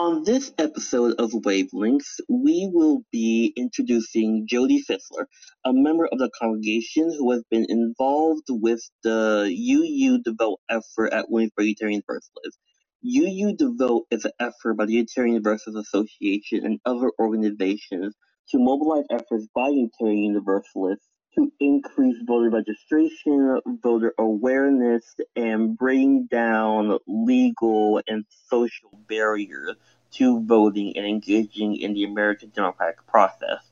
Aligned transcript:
On 0.00 0.24
this 0.24 0.50
episode 0.56 1.20
of 1.20 1.30
Wavelengths, 1.32 2.20
we 2.26 2.70
will 2.72 3.02
be 3.12 3.52
introducing 3.54 4.46
Jody 4.48 4.82
Fissler, 4.82 5.26
a 5.62 5.74
member 5.74 6.06
of 6.06 6.18
the 6.18 6.30
congregation 6.40 7.12
who 7.18 7.30
has 7.32 7.44
been 7.50 7.66
involved 7.68 8.46
with 8.48 8.80
the 9.02 9.44
UU 9.54 10.22
the 10.24 10.32
Vote 10.38 10.58
effort 10.70 11.12
at 11.12 11.30
Williamsburg 11.30 11.66
Unitarian 11.66 12.02
Universalist. 12.08 12.58
UU 13.04 13.56
the 13.58 13.74
Vote 13.78 14.06
is 14.10 14.24
an 14.24 14.32
effort 14.40 14.78
by 14.78 14.86
the 14.86 14.94
Unitarian 14.94 15.34
Universalist 15.34 15.86
Association 15.88 16.64
and 16.64 16.80
other 16.86 17.12
organizations 17.18 18.14
to 18.52 18.58
mobilize 18.58 19.04
efforts 19.10 19.48
by 19.54 19.68
Unitarian 19.68 20.22
Universalists 20.32 21.06
to 21.34 21.52
increase 21.60 22.16
voter 22.26 22.50
registration, 22.50 23.60
voter 23.82 24.12
awareness, 24.18 25.14
and 25.36 25.76
bring 25.76 26.26
down 26.26 26.98
legal 27.06 28.00
and 28.08 28.24
social 28.48 28.90
barriers 29.08 29.76
to 30.12 30.44
voting 30.44 30.96
and 30.96 31.06
engaging 31.06 31.76
in 31.76 31.94
the 31.94 32.04
American 32.04 32.50
democratic 32.54 33.06
process. 33.06 33.70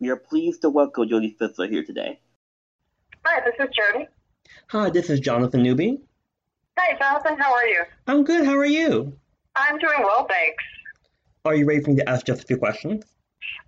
We 0.00 0.08
are 0.10 0.16
pleased 0.16 0.62
to 0.62 0.70
welcome 0.70 1.08
Jody 1.08 1.36
Fissler 1.40 1.70
here 1.70 1.84
today. 1.84 2.20
Hi, 3.24 3.40
this 3.44 3.54
is 3.58 3.74
Jody. 3.74 4.08
Hi, 4.68 4.90
this 4.90 5.10
is 5.10 5.20
Jonathan 5.20 5.62
Newby. 5.62 6.00
Hi, 6.78 6.96
Jonathan. 6.98 7.38
How 7.38 7.52
are 7.54 7.66
you? 7.66 7.82
I'm 8.06 8.24
good. 8.24 8.44
How 8.44 8.56
are 8.56 8.66
you? 8.66 9.16
I'm 9.56 9.78
doing 9.78 9.98
well, 10.00 10.26
thanks. 10.28 10.62
Are 11.44 11.54
you 11.54 11.64
ready 11.64 11.80
for 11.80 11.90
me 11.90 11.96
to 11.96 12.08
ask 12.08 12.26
just 12.26 12.42
a 12.42 12.46
few 12.46 12.56
questions? 12.56 13.04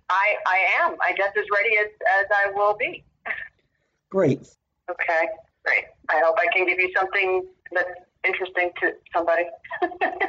I, 0.09 0.35
I 0.45 0.57
am. 0.81 0.95
I 1.01 1.11
just 1.17 1.37
as 1.37 1.45
ready 1.55 1.77
as, 1.77 1.87
as 2.19 2.25
I 2.35 2.51
will 2.53 2.75
be. 2.77 3.03
Great. 4.09 4.47
Okay, 4.89 5.27
great. 5.65 5.85
I 6.09 6.19
hope 6.23 6.35
I 6.39 6.47
can 6.53 6.67
give 6.67 6.79
you 6.79 6.91
something 6.97 7.47
that's 7.71 7.89
interesting 8.27 8.71
to 8.81 8.91
somebody. 9.13 9.43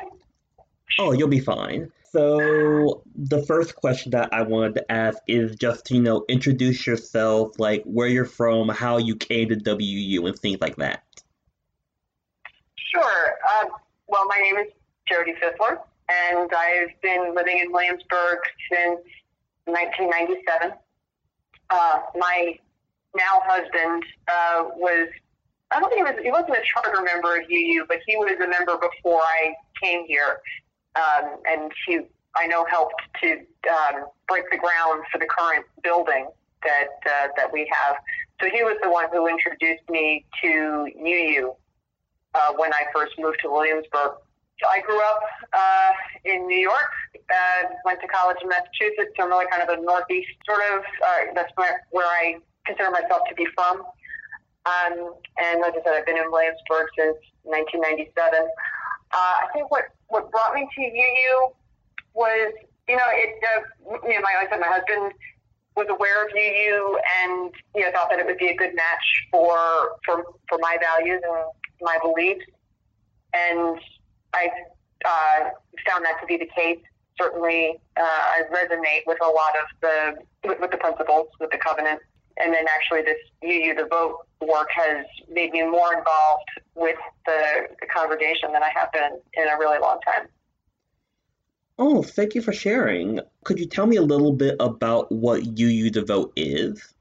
oh, 1.01 1.13
you'll 1.13 1.29
be 1.29 1.41
fine. 1.41 1.91
So 2.13 3.03
the 3.15 3.43
first 3.43 3.77
question 3.77 4.11
that 4.11 4.31
I 4.33 4.43
wanted 4.43 4.75
to 4.75 4.93
ask 4.93 5.19
is 5.27 5.57
just 5.57 5.87
to, 5.87 5.95
you 5.95 6.03
know, 6.03 6.25
introduce 6.29 6.87
yourself, 6.87 7.59
like 7.59 7.83
where 7.85 8.09
you're 8.09 8.25
from, 8.25 8.69
how 8.69 8.99
you 8.99 9.17
came 9.17 9.49
to 9.49 9.57
WU 9.57 10.27
and 10.27 10.39
things 10.39 10.61
like 10.61 10.77
that. 10.77 11.05
Sure. 12.77 13.35
Uh, 13.49 13.67
well, 14.09 14.25
my 14.27 14.41
name 14.43 14.57
is 14.57 14.73
Jody 15.09 15.35
Fissler, 15.35 15.79
and 16.09 16.51
I've 16.53 17.01
been 17.01 17.35
living 17.35 17.59
in 17.59 17.73
Williamsburg 17.73 18.39
since 18.71 19.01
1997. 19.67 20.73
Uh, 21.71 21.99
my 22.17 22.59
now 23.17 23.41
husband 23.45 24.05
uh, 24.29 24.65
was 24.77 25.09
I 25.71 25.79
don't 25.79 25.89
think 25.89 26.07
he 26.07 26.13
was 26.13 26.21
he 26.23 26.31
wasn't 26.33 26.57
a 26.59 26.63
charter 26.75 27.03
member 27.03 27.37
of 27.37 27.43
UU, 27.49 27.87
but 27.87 27.99
he 28.05 28.17
was 28.17 28.35
a 28.43 28.49
member 28.49 28.77
before 28.77 29.21
I 29.21 29.55
came 29.81 30.05
here, 30.07 30.41
um, 30.97 31.37
and 31.47 31.73
he 31.87 32.01
I 32.37 32.47
know 32.47 32.65
helped 32.65 32.95
to 33.23 33.33
um, 33.69 34.07
break 34.29 34.45
the 34.51 34.57
ground 34.59 35.05
for 35.11 35.19
the 35.19 35.27
current 35.27 35.67
building 35.83 36.29
that 36.63 36.89
uh, 37.07 37.29
that 37.37 37.53
we 37.53 37.71
have. 37.73 37.97
So 38.41 38.49
he 38.49 38.63
was 38.63 38.77
the 38.83 38.91
one 38.91 39.07
who 39.13 39.27
introduced 39.27 39.89
me 39.91 40.25
to 40.43 40.89
UU 40.97 41.55
uh, 42.35 42.53
when 42.57 42.73
I 42.73 42.85
first 42.95 43.13
moved 43.19 43.39
to 43.43 43.51
Williamsburg. 43.51 44.13
I 44.69 44.81
grew 44.81 45.01
up 45.01 45.21
uh, 45.53 45.91
in 46.25 46.47
New 46.47 46.59
York, 46.59 46.93
uh, 47.17 47.69
went 47.85 48.01
to 48.03 48.09
college 48.09 48.37
in 48.43 48.49
Massachusetts, 48.49 49.13
so 49.17 49.25
I'm 49.25 49.31
really 49.31 49.47
kind 49.51 49.63
of 49.63 49.71
a 49.71 49.81
Northeast 49.81 50.29
sort 50.45 50.61
of. 50.73 50.85
Uh, 50.85 51.33
that's 51.35 51.51
where, 51.57 51.87
where 51.91 52.07
I 52.07 52.37
consider 52.67 52.91
myself 52.91 53.23
to 53.29 53.35
be 53.35 53.47
from. 53.55 53.81
Um, 54.67 55.15
and 55.41 55.61
like 55.61 55.73
I 55.73 55.81
said, 55.83 55.95
I've 55.97 56.07
been 56.07 56.19
in 56.19 56.31
Williamsburg 56.31 56.89
since 56.97 57.17
1997. 57.45 58.13
Uh, 58.37 59.17
I 59.17 59.47
think 59.53 59.71
what, 59.71 59.85
what 60.11 60.31
brought 60.31 60.55
me 60.55 60.69
to 60.75 60.81
UU 60.83 61.53
was, 62.15 62.53
you 62.89 62.97
know, 62.97 63.07
it, 63.11 63.31
uh, 63.43 63.97
you 64.07 64.15
know, 64.15 64.21
my, 64.21 64.35
like 64.43 64.51
my 64.51 64.67
husband 64.67 65.13
was 65.77 65.87
aware 65.89 66.27
of 66.27 66.31
UU 66.35 66.99
and, 67.23 67.53
you 67.75 67.83
know, 67.83 67.91
thought 67.93 68.11
that 68.11 68.19
it 68.19 68.27
would 68.27 68.39
be 68.39 68.49
a 68.49 68.57
good 68.57 68.75
match 68.75 69.07
for, 69.31 69.97
for, 70.05 70.25
for 70.49 70.59
my 70.61 70.77
values 70.81 71.21
and 71.25 71.45
my 71.81 71.99
beliefs. 72.03 72.45
And 73.33 73.79
I 74.35 74.51
uh, 75.05 75.51
found 75.87 76.05
that 76.05 76.21
to 76.21 76.27
be 76.27 76.37
the 76.37 76.49
case. 76.55 76.79
Certainly, 77.21 77.79
uh, 77.97 78.03
I 78.03 78.43
resonate 78.51 79.03
with 79.07 79.19
a 79.23 79.27
lot 79.27 79.53
of 79.61 79.81
the 79.83 80.49
with, 80.49 80.59
with 80.61 80.71
the 80.71 80.79
principles, 80.79 81.29
with 81.39 81.51
the 81.51 81.59
covenant, 81.59 82.01
and 82.43 82.53
then 82.53 82.65
actually 82.75 83.03
this 83.03 83.19
UU 83.45 83.75
the 83.75 83.87
Vote 83.89 84.27
work 84.41 84.69
has 84.75 85.05
made 85.31 85.53
me 85.53 85.63
more 85.63 85.93
involved 85.93 86.51
with 86.75 86.97
the, 87.27 87.69
the 87.81 87.87
congregation 87.87 88.53
than 88.53 88.63
I 88.63 88.71
have 88.75 88.91
been 88.93 89.21
in 89.35 89.49
a 89.49 89.59
really 89.59 89.79
long 89.79 89.99
time. 90.05 90.29
Oh, 91.79 92.03
thank 92.03 92.35
you 92.35 92.43
for 92.43 92.53
sharing. 92.53 93.21
Could 93.45 93.59
you 93.59 93.67
tell 93.67 93.87
me 93.87 93.97
a 93.97 94.03
little 94.03 94.33
bit 94.33 94.57
about 94.61 95.11
what 95.11 95.43
UU 95.59 95.91
the 95.91 96.05
Vote 96.05 96.33
is? 96.37 96.95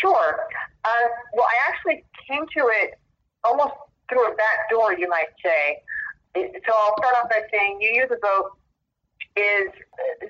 Sure. 0.00 0.46
Uh, 0.84 1.08
well, 1.34 1.46
I 1.46 1.70
actually 1.70 2.04
came 2.28 2.44
to 2.56 2.70
it 2.82 2.98
almost 3.44 3.74
through 4.08 4.32
a 4.32 4.34
back 4.34 4.70
door, 4.70 4.94
you 4.94 5.08
might 5.08 5.30
say. 5.44 5.82
So 6.34 6.72
I'll 6.72 6.94
start 6.98 7.14
off 7.22 7.30
by 7.30 7.42
saying 7.52 7.80
UU 7.82 8.08
the 8.08 8.18
Vote 8.20 8.58
is 9.36 9.70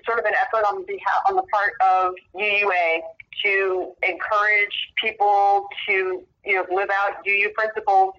sort 0.04 0.18
of 0.18 0.24
an 0.26 0.34
effort 0.34 0.64
on 0.66 0.84
behalf 0.84 1.22
on 1.28 1.36
the 1.36 1.42
part 1.52 1.72
of 1.80 2.14
UUA 2.36 3.00
to 3.44 3.92
encourage 4.02 4.74
people 5.02 5.66
to 5.88 6.24
you 6.44 6.54
know 6.54 6.64
live 6.74 6.88
out 6.90 7.16
UU 7.26 7.50
principles 7.54 8.14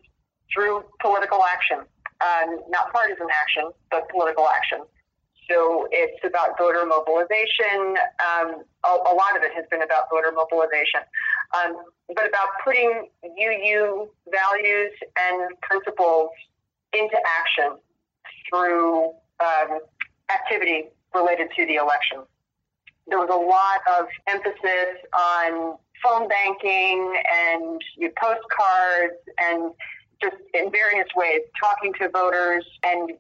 through 0.54 0.84
political 1.02 1.42
action, 1.44 1.80
um, 2.22 2.62
not 2.70 2.92
partisan 2.92 3.28
action, 3.32 3.72
but 3.92 4.10
political 4.10 4.48
action. 4.48 4.80
So 5.50 5.88
it's 5.92 6.24
about 6.24 6.58
voter 6.60 6.86
mobilization. 6.86 7.98
Um, 8.22 8.64
a, 8.86 8.90
a, 8.90 9.14
lot 9.14 9.36
of 9.36 9.42
it 9.42 9.52
has 9.56 9.66
been 9.72 9.82
about 9.82 10.04
voter 10.12 10.32
mobilization, 10.32 11.02
um, 11.58 11.76
but 12.08 12.28
about 12.30 12.50
putting 12.64 13.10
UU 13.26 14.10
values 14.30 14.92
and 15.18 15.50
principles 15.62 16.30
into 16.94 17.18
action 17.40 17.78
through 18.50 19.06
um, 19.40 19.80
activity 20.32 20.90
related 21.16 21.50
to 21.56 21.66
the 21.66 21.76
election. 21.76 22.20
There 23.10 23.20
was 23.20 23.30
a 23.30 23.42
lot 23.42 23.82
of 24.00 24.08
emphasis 24.28 25.02
on 25.18 25.78
phone 26.04 26.28
banking 26.28 27.14
and 27.28 27.82
postcards 28.18 29.18
and 29.42 29.72
just 30.22 30.36
in 30.54 30.70
various 30.72 31.08
ways, 31.16 31.42
talking 31.62 31.94
to 31.94 32.10
voters 32.10 32.66
and 32.84 33.12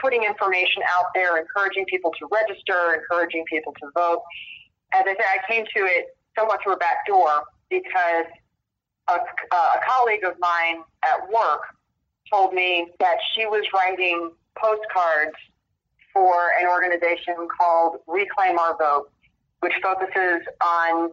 putting 0.00 0.22
information 0.22 0.82
out 0.94 1.06
there, 1.14 1.38
encouraging 1.38 1.86
people 1.86 2.12
to 2.18 2.28
register, 2.30 2.94
encouraging 2.94 3.44
people 3.48 3.72
to 3.80 3.88
vote. 3.94 4.22
As 4.94 5.04
I 5.06 5.14
said, 5.14 5.24
I 5.24 5.38
came 5.50 5.64
to 5.64 5.82
it 5.84 6.16
somewhat 6.38 6.60
through 6.62 6.74
a 6.74 6.76
back 6.76 7.06
door 7.06 7.42
because 7.70 8.26
a, 9.08 9.14
a 9.14 9.80
colleague 9.88 10.24
of 10.24 10.38
mine 10.38 10.82
at 11.02 11.26
work 11.32 11.62
told 12.30 12.52
me 12.52 12.88
that 13.00 13.16
she 13.34 13.46
was 13.46 13.64
writing 13.74 14.32
postcards 14.56 15.36
for 16.12 16.50
an 16.60 16.66
organization 16.68 17.34
called 17.58 17.96
Reclaim 18.06 18.58
Our 18.58 18.76
Vote, 18.76 19.10
which 19.62 19.72
focuses 19.82 20.42
on 20.60 21.12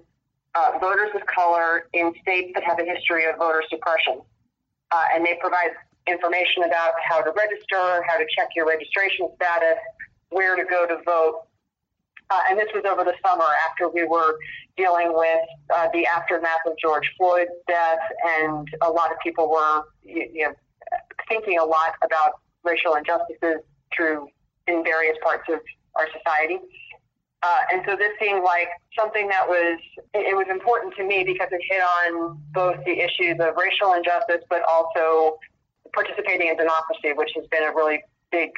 uh, 0.56 0.72
voters 0.82 1.10
of 1.16 1.22
color 1.26 1.88
in 1.94 2.12
states 2.22 2.52
that 2.56 2.64
have 2.64 2.80
a 2.80 2.84
history 2.84 3.26
of 3.26 3.38
voter 3.38 3.64
suppression. 3.70 4.22
Uh, 4.92 5.04
and 5.14 5.24
they 5.24 5.38
provide 5.40 5.70
information 6.08 6.64
about 6.64 6.94
how 7.08 7.22
to 7.22 7.32
register, 7.38 8.04
how 8.08 8.18
to 8.18 8.26
check 8.36 8.50
your 8.56 8.66
registration 8.66 9.30
status, 9.36 9.78
where 10.30 10.56
to 10.56 10.64
go 10.66 10.88
to 10.88 10.98
vote. 11.06 11.44
Uh, 12.32 12.40
and 12.50 12.60
this 12.60 12.68
was 12.74 12.84
over 12.86 13.04
the 13.04 13.14
summer 13.26 13.46
after 13.70 13.90
we 13.90 14.04
were 14.06 14.38
dealing 14.78 15.12
with 15.14 15.46
uh, 15.76 15.88
the 15.94 16.06
aftermath 16.06 16.66
of 16.66 16.74
George 16.82 17.08
Floyd's 17.18 17.52
death, 17.68 18.00
and 18.42 18.68
a 18.82 18.90
lot 18.90 19.12
of 19.12 19.18
people 19.24 19.50
were 19.50 19.84
you, 20.04 20.28
you 20.34 20.46
know, 20.46 20.54
thinking 21.28 21.60
a 21.60 21.66
lot 21.66 21.94
about 22.04 22.40
racial 22.64 22.96
injustices 22.96 23.62
through 23.96 24.28
in 24.68 24.84
various 24.84 25.18
parts 25.24 25.44
of 25.50 25.60
our 25.96 26.08
society. 26.18 26.60
Uh, 27.42 27.58
and 27.72 27.82
so 27.88 27.96
this 27.96 28.12
seemed 28.20 28.44
like 28.44 28.68
something 28.98 29.28
that 29.30 29.48
was 29.48 29.80
it 30.14 30.36
was 30.36 30.48
important 30.50 30.94
to 30.96 31.06
me 31.06 31.24
because 31.24 31.48
it 31.52 31.62
hit 31.70 31.82
on 31.82 32.38
both 32.54 32.76
the 32.86 33.00
issues 33.00 33.40
of 33.40 33.56
racial 33.56 33.94
injustice, 33.94 34.44
but 34.50 34.62
also 34.68 35.38
participating 35.94 36.50
in 36.50 36.58
democracy, 36.58 37.14
which 37.16 37.32
has 37.36 37.46
been 37.48 37.64
a 37.64 37.72
really 37.72 38.04
big 38.32 38.52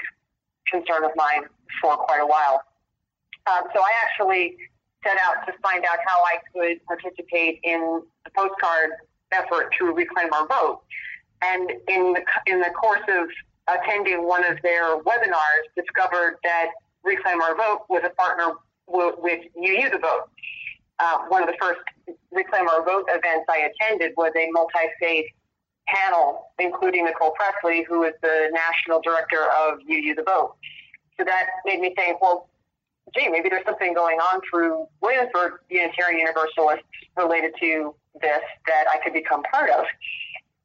concern 0.72 1.04
of 1.04 1.12
mine 1.16 1.44
for 1.80 1.96
quite 1.96 2.22
a 2.22 2.26
while. 2.26 2.64
Um, 3.46 3.70
so 3.74 3.82
I 3.82 3.92
actually 4.04 4.58
set 5.04 5.18
out 5.22 5.46
to 5.46 5.54
find 5.62 5.86
out 5.86 5.98
how 6.06 6.24
I 6.24 6.38
could 6.54 6.84
participate 6.86 7.60
in 7.64 8.02
the 8.26 8.32
postcard 8.36 8.92
effort 9.32 9.74
to 9.78 9.86
reclaim 9.94 10.34
our 10.34 10.48
vote. 10.48 10.82
And 11.44 11.72
in 11.88 12.14
the 12.14 12.24
in 12.48 12.60
the 12.60 12.72
course 12.72 13.06
of 13.10 13.28
attending 13.68 14.28
one 14.28 14.44
of 14.44 14.58
their 14.64 14.98
webinars, 15.04 15.66
discovered 15.76 16.38
that 16.44 16.72
Reclaim 17.04 17.42
Our 17.42 17.56
Vote 17.56 17.86
was 17.90 18.02
a 18.06 18.10
partner 18.10 18.54
w- 18.92 19.16
with 19.18 19.42
UU 19.58 19.90
the 19.90 19.98
Vote. 19.98 20.30
Uh, 21.00 21.26
one 21.30 21.42
of 21.42 21.48
the 21.48 21.56
first 21.60 21.80
Reclaim 22.32 22.68
Our 22.68 22.86
Vote 22.86 23.06
events 23.10 23.46
I 23.50 23.70
attended 23.70 24.14
was 24.18 24.32
a 24.38 24.50
multi 24.52 24.86
state 24.98 25.26
panel, 25.88 26.48
including 26.60 27.06
Nicole 27.06 27.32
Pressley, 27.32 27.86
who 27.88 28.04
is 28.04 28.14
the 28.22 28.52
national 28.54 29.02
director 29.02 29.44
of 29.60 29.80
UU 29.90 30.16
Vote. 30.26 30.56
So 31.18 31.26
that 31.26 31.48
made 31.66 31.80
me 31.80 31.94
think, 31.96 32.22
well, 32.22 32.50
gee, 33.16 33.30
maybe 33.30 33.50
there's 33.50 33.66
something 33.66 33.94
going 33.94 34.20
on 34.20 34.42
through 34.50 34.86
Williamsburg 35.02 35.54
Unitarian 35.70 36.20
Universalists 36.20 36.86
related 37.18 37.54
to 37.60 37.94
this 38.22 38.42
that 38.68 38.86
I 38.92 38.98
could 39.04 39.14
become 39.14 39.44
part 39.44 39.70
of. 39.70 39.86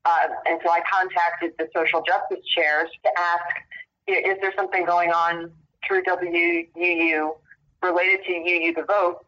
Uh, 0.04 0.28
and 0.48 0.60
so 0.64 0.70
I 0.70 0.80
contacted 0.90 1.52
the 1.58 1.68
social 1.74 2.02
justice 2.02 2.44
chairs 2.56 2.88
to 3.04 3.10
ask, 3.18 3.56
is 4.06 4.36
there 4.40 4.52
something 4.56 4.84
going 4.84 5.10
on 5.10 5.50
through 5.86 6.04
WUU 6.04 7.30
related 7.86 8.24
to 8.26 8.32
UU 8.32 8.74
the 8.74 8.82
vote? 8.82 9.24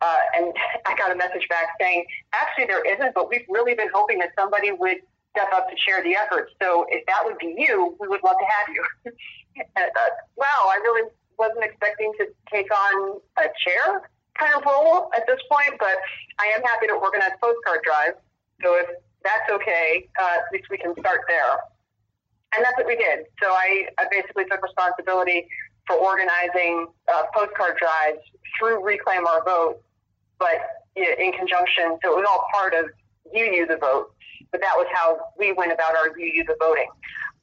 Uh, 0.00 0.16
and 0.36 0.52
I 0.86 0.96
got 0.96 1.10
a 1.10 1.16
message 1.16 1.46
back 1.48 1.74
saying, 1.80 2.04
actually, 2.32 2.66
there 2.66 2.84
isn't, 2.84 3.14
but 3.14 3.28
we've 3.28 3.46
really 3.48 3.74
been 3.74 3.90
hoping 3.92 4.18
that 4.18 4.30
somebody 4.38 4.72
would 4.72 4.98
step 5.34 5.50
up 5.52 5.68
to 5.68 5.74
chair 5.74 6.02
the 6.02 6.14
effort. 6.14 6.50
So 6.62 6.86
if 6.88 7.04
that 7.06 7.22
would 7.24 7.38
be 7.38 7.54
you, 7.58 7.96
we 7.98 8.06
would 8.06 8.22
love 8.22 8.36
to 8.38 8.46
have 8.46 8.68
you. 8.70 8.84
and 9.56 9.66
I 9.76 9.90
thought, 9.90 10.14
wow, 10.36 10.70
I 10.70 10.78
really 10.82 11.10
wasn't 11.38 11.64
expecting 11.64 12.12
to 12.18 12.26
take 12.52 12.70
on 12.70 13.18
a 13.38 13.50
chair 13.66 14.10
kind 14.38 14.54
of 14.54 14.62
role 14.64 15.10
at 15.16 15.26
this 15.26 15.38
point, 15.50 15.78
but 15.78 15.98
I 16.38 16.54
am 16.54 16.62
happy 16.62 16.86
to 16.86 16.94
organize 16.94 17.34
postcard 17.42 17.82
drives. 17.82 18.18
So 18.62 18.78
if 18.78 18.86
that's 19.22 19.50
okay, 19.50 20.08
uh, 20.20 20.38
at 20.38 20.52
least 20.52 20.66
we 20.70 20.78
can 20.78 20.94
start 20.98 21.22
there. 21.28 21.58
And 22.54 22.64
that's 22.64 22.76
what 22.78 22.86
we 22.86 22.94
did. 22.94 23.26
So 23.42 23.50
I, 23.50 23.88
I 23.98 24.06
basically 24.10 24.44
took 24.46 24.62
responsibility 24.62 25.48
for 25.86 25.96
organizing 25.96 26.86
uh, 27.12 27.22
postcard 27.34 27.76
drives 27.78 28.22
through 28.58 28.84
Reclaim 28.84 29.26
Our 29.26 29.44
Vote, 29.44 29.82
but 30.38 30.84
in 30.96 31.32
conjunction, 31.32 31.98
so 32.02 32.12
it 32.12 32.16
was 32.16 32.26
all 32.28 32.46
part 32.52 32.74
of 32.74 32.86
You 33.32 33.46
UU 33.46 33.66
the 33.66 33.76
Vote, 33.76 34.14
but 34.52 34.60
that 34.60 34.74
was 34.76 34.86
how 34.92 35.18
we 35.38 35.52
went 35.52 35.72
about 35.72 35.96
our 35.96 36.16
You 36.18 36.32
UU 36.40 36.44
the 36.46 36.56
voting. 36.60 36.88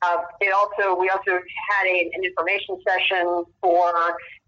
Uh, 0.02 0.18
it 0.40 0.52
also 0.54 1.00
we 1.00 1.10
also 1.10 1.32
had 1.32 1.86
a, 1.86 2.10
an 2.14 2.24
information 2.24 2.80
session 2.88 3.46
for 3.62 3.94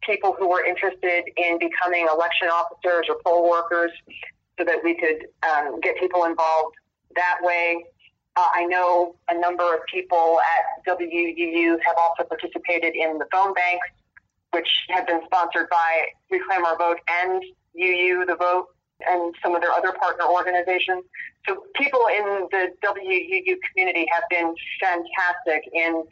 people 0.02 0.36
who 0.38 0.50
were 0.50 0.66
interested 0.66 1.24
in 1.38 1.60
becoming 1.60 2.08
election 2.12 2.48
officers 2.50 3.06
or 3.08 3.18
poll 3.24 3.50
workers, 3.50 3.92
so 4.58 4.66
that 4.66 4.84
we 4.84 4.96
could 4.96 5.28
um, 5.48 5.80
get 5.82 5.98
people 6.00 6.24
involved 6.26 6.76
that 7.16 7.38
way. 7.42 7.86
Uh, 8.36 8.48
I 8.54 8.66
know 8.66 9.16
a 9.30 9.40
number 9.40 9.76
of 9.76 9.82
people 9.92 10.40
at 10.58 10.98
WUU 10.98 11.78
have 11.86 11.96
also 12.00 12.24
participated 12.24 12.96
in 12.96 13.20
the 13.20 13.26
phone 13.32 13.54
banks, 13.54 13.88
which 14.52 14.70
have 14.90 15.06
been 15.06 15.22
sponsored 15.26 15.70
by 15.70 16.08
Reclaim 16.32 16.66
Our 16.66 16.78
Vote 16.78 17.00
and 17.08 17.44
UU 17.80 18.26
the 18.26 18.36
Vote 18.36 18.68
and 19.08 19.36
some 19.44 19.56
of 19.56 19.62
their 19.62 19.72
other 19.72 19.92
partner 19.94 20.26
organizations. 20.26 21.04
So 21.48 21.64
people 21.76 22.08
in 22.08 22.48
the 22.52 22.70
WUU 22.84 23.56
community 23.70 24.08
have 24.12 24.24
been 24.30 24.56
fantastic 24.80 25.70
in 25.74 26.04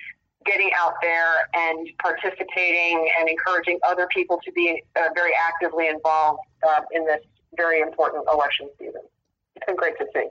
getting 0.46 0.72
out 0.78 0.96
there 1.02 1.48
and 1.54 1.88
participating 2.02 3.10
and 3.20 3.30
encouraging 3.30 3.80
other 3.88 4.08
people 4.08 4.40
to 4.44 4.52
be 4.52 4.84
uh, 4.96 5.10
very 5.16 5.32
actively 5.50 5.88
involved 5.88 6.40
uh, 6.68 6.82
in 6.92 7.06
this 7.06 7.22
very 7.56 7.82
important 7.82 8.26
election 8.32 8.70
season. 8.80 9.02
It's 9.56 9.66
been 9.66 9.76
great 9.76 9.98
to 10.00 10.06
see. 10.14 10.28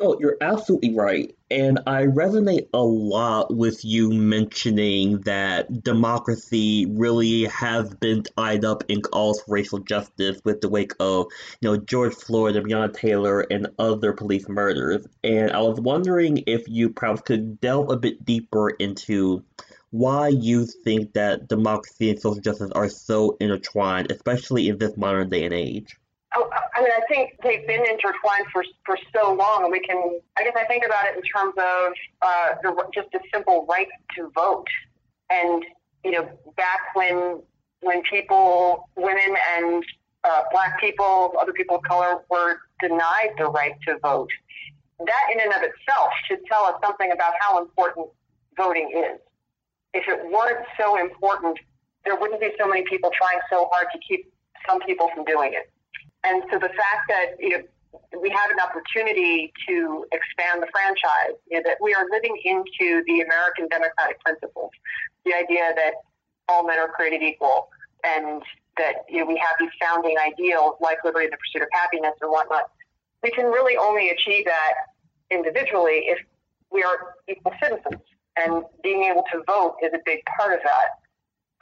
Oh, 0.00 0.18
you're 0.18 0.36
absolutely 0.40 0.94
right. 0.94 1.34
And 1.50 1.78
I 1.86 2.02
resonate 2.06 2.68
a 2.74 2.82
lot 2.82 3.54
with 3.54 3.84
you 3.84 4.10
mentioning 4.10 5.20
that 5.20 5.82
democracy 5.84 6.86
really 6.86 7.44
has 7.44 7.94
been 7.94 8.24
tied 8.24 8.64
up 8.64 8.82
in 8.88 9.02
calls 9.02 9.40
for 9.40 9.54
racial 9.54 9.78
justice 9.78 10.40
with 10.44 10.60
the 10.60 10.68
wake 10.68 10.92
of, 10.98 11.26
you 11.60 11.68
know, 11.70 11.76
George 11.76 12.14
Floyd 12.14 12.56
and 12.56 12.66
Breonna 12.66 12.92
Taylor 12.92 13.40
and 13.42 13.68
other 13.78 14.12
police 14.12 14.48
murders. 14.48 15.06
And 15.22 15.52
I 15.52 15.60
was 15.60 15.80
wondering 15.80 16.42
if 16.46 16.64
you 16.68 16.90
perhaps 16.90 17.22
could 17.22 17.60
delve 17.60 17.90
a 17.90 17.96
bit 17.96 18.24
deeper 18.24 18.70
into 18.70 19.44
why 19.90 20.28
you 20.28 20.66
think 20.66 21.12
that 21.14 21.46
democracy 21.48 22.10
and 22.10 22.20
social 22.20 22.40
justice 22.40 22.70
are 22.74 22.88
so 22.88 23.36
intertwined, 23.40 24.10
especially 24.10 24.68
in 24.68 24.78
this 24.78 24.96
modern 24.96 25.28
day 25.30 25.44
and 25.44 25.54
age. 25.54 25.96
I 26.76 26.80
mean, 26.82 26.90
I 26.90 27.00
think 27.08 27.36
they've 27.42 27.66
been 27.66 27.86
intertwined 27.86 28.46
for 28.52 28.64
for 28.84 28.98
so 29.14 29.32
long, 29.32 29.70
we 29.70 29.80
can. 29.80 30.18
I 30.36 30.44
guess 30.44 30.54
I 30.56 30.64
think 30.64 30.84
about 30.84 31.06
it 31.06 31.16
in 31.16 31.22
terms 31.22 31.54
of 31.56 31.92
uh, 32.20 32.54
the, 32.62 32.84
just 32.92 33.08
a 33.14 33.20
simple 33.32 33.64
right 33.68 33.86
to 34.16 34.30
vote, 34.34 34.66
and 35.30 35.64
you 36.04 36.10
know, 36.10 36.28
back 36.56 36.80
when 36.94 37.42
when 37.80 38.02
people, 38.02 38.88
women 38.96 39.36
and 39.56 39.84
uh, 40.24 40.42
black 40.50 40.80
people, 40.80 41.34
other 41.40 41.52
people 41.52 41.76
of 41.76 41.82
color 41.82 42.22
were 42.30 42.58
denied 42.80 43.30
the 43.38 43.44
right 43.44 43.74
to 43.86 43.98
vote. 44.02 44.30
That, 44.98 45.24
in 45.32 45.40
and 45.40 45.52
of 45.52 45.62
itself, 45.62 46.10
should 46.26 46.40
tell 46.50 46.64
us 46.64 46.74
something 46.82 47.12
about 47.12 47.34
how 47.40 47.60
important 47.62 48.08
voting 48.56 48.90
is. 48.96 49.20
If 49.92 50.08
it 50.08 50.24
weren't 50.32 50.66
so 50.80 50.98
important, 50.98 51.58
there 52.04 52.16
wouldn't 52.18 52.40
be 52.40 52.50
so 52.58 52.66
many 52.66 52.84
people 52.88 53.10
trying 53.16 53.38
so 53.50 53.68
hard 53.72 53.88
to 53.92 53.98
keep 54.06 54.32
some 54.68 54.80
people 54.80 55.10
from 55.14 55.24
doing 55.24 55.52
it. 55.52 55.70
And 56.24 56.42
so 56.50 56.58
the 56.58 56.68
fact 56.68 57.08
that 57.08 57.36
you 57.38 57.50
know, 57.50 57.64
we 58.20 58.30
have 58.30 58.50
an 58.50 58.58
opportunity 58.60 59.52
to 59.68 60.06
expand 60.12 60.62
the 60.62 60.68
franchise, 60.72 61.36
you 61.50 61.58
know, 61.58 61.62
that 61.64 61.78
we 61.80 61.94
are 61.94 62.06
living 62.10 62.36
into 62.44 63.02
the 63.06 63.20
American 63.20 63.68
democratic 63.68 64.20
principles, 64.20 64.70
the 65.24 65.34
idea 65.34 65.72
that 65.76 65.94
all 66.48 66.66
men 66.66 66.78
are 66.78 66.88
created 66.88 67.22
equal, 67.22 67.68
and 68.04 68.42
that 68.76 69.04
you 69.08 69.18
know, 69.20 69.26
we 69.26 69.36
have 69.36 69.56
these 69.58 69.70
founding 69.80 70.16
ideals 70.18 70.74
like 70.80 70.98
liberty, 71.04 71.28
the 71.30 71.36
pursuit 71.36 71.62
of 71.62 71.68
happiness, 71.72 72.12
and 72.20 72.30
whatnot. 72.30 72.70
We 73.22 73.30
can 73.30 73.46
really 73.46 73.76
only 73.76 74.10
achieve 74.10 74.44
that 74.44 74.74
individually 75.30 76.06
if 76.06 76.18
we 76.70 76.82
are 76.82 77.14
equal 77.28 77.52
citizens, 77.62 78.02
and 78.36 78.64
being 78.82 79.04
able 79.04 79.24
to 79.32 79.42
vote 79.46 79.76
is 79.82 79.92
a 79.94 80.00
big 80.04 80.20
part 80.36 80.52
of 80.52 80.60
that. 80.64 80.88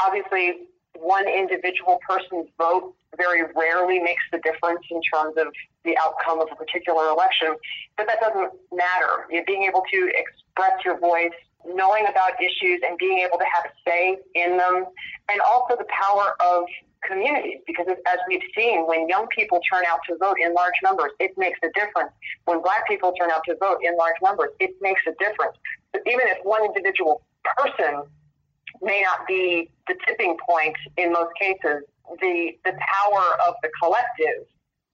Obviously, 0.05 0.69
one 1.03 1.29
individual 1.29 1.99
person's 2.09 2.49
vote 2.57 2.95
very 3.17 3.43
rarely 3.57 3.99
makes 3.99 4.23
the 4.31 4.39
difference 4.39 4.81
in 4.91 5.01
terms 5.13 5.35
of 5.37 5.49
the 5.85 5.99
outcome 5.99 6.41
of 6.41 6.49
a 6.51 6.57
particular 6.57 7.11
election, 7.11 7.57
but 7.97 8.07
that 8.07 8.21
doesn't 8.21 8.53
matter. 8.73 9.27
You 9.29 9.39
know, 9.39 9.45
being 9.47 9.65
able 9.65 9.83
to 9.93 10.13
express 10.15 10.85
your 10.85 10.99
voice, 10.99 11.35
knowing 11.67 12.07
about 12.09 12.41
issues, 12.41 12.81
and 12.87 12.97
being 12.99 13.19
able 13.19 13.39
to 13.39 13.45
have 13.45 13.65
a 13.67 13.75
say 13.89 14.17
in 14.35 14.57
them, 14.57 14.87
and 15.29 15.41
also 15.41 15.77
the 15.77 15.87
power 15.91 16.35
of 16.41 16.65
communities, 17.03 17.59
because 17.67 17.87
as 17.89 18.19
we've 18.29 18.47
seen, 18.57 18.87
when 18.87 19.09
young 19.09 19.27
people 19.35 19.61
turn 19.71 19.83
out 19.89 19.99
to 20.09 20.17
vote 20.19 20.37
in 20.41 20.55
large 20.55 20.79
numbers, 20.85 21.11
it 21.19 21.37
makes 21.37 21.59
a 21.65 21.69
difference. 21.75 22.13
When 22.45 22.63
black 22.63 22.87
people 22.87 23.13
turn 23.19 23.31
out 23.31 23.43
to 23.49 23.57
vote 23.57 23.79
in 23.83 23.97
large 23.97 24.15
numbers, 24.23 24.51
it 24.61 24.71
makes 24.81 25.03
a 25.07 25.13
difference. 25.19 25.57
But 25.93 26.03
even 26.07 26.27
if 26.29 26.39
one 26.45 26.65
individual 26.65 27.23
person 27.57 28.05
may 28.83 29.03
not 29.03 29.27
be 29.27 29.71
the 29.87 29.95
tipping 30.07 30.37
point 30.49 30.77
in 30.97 31.13
most 31.13 31.33
cases, 31.41 31.85
the 32.21 32.53
the 32.65 32.73
power 32.73 33.25
of 33.49 33.55
the 33.63 33.71
collective 33.81 34.47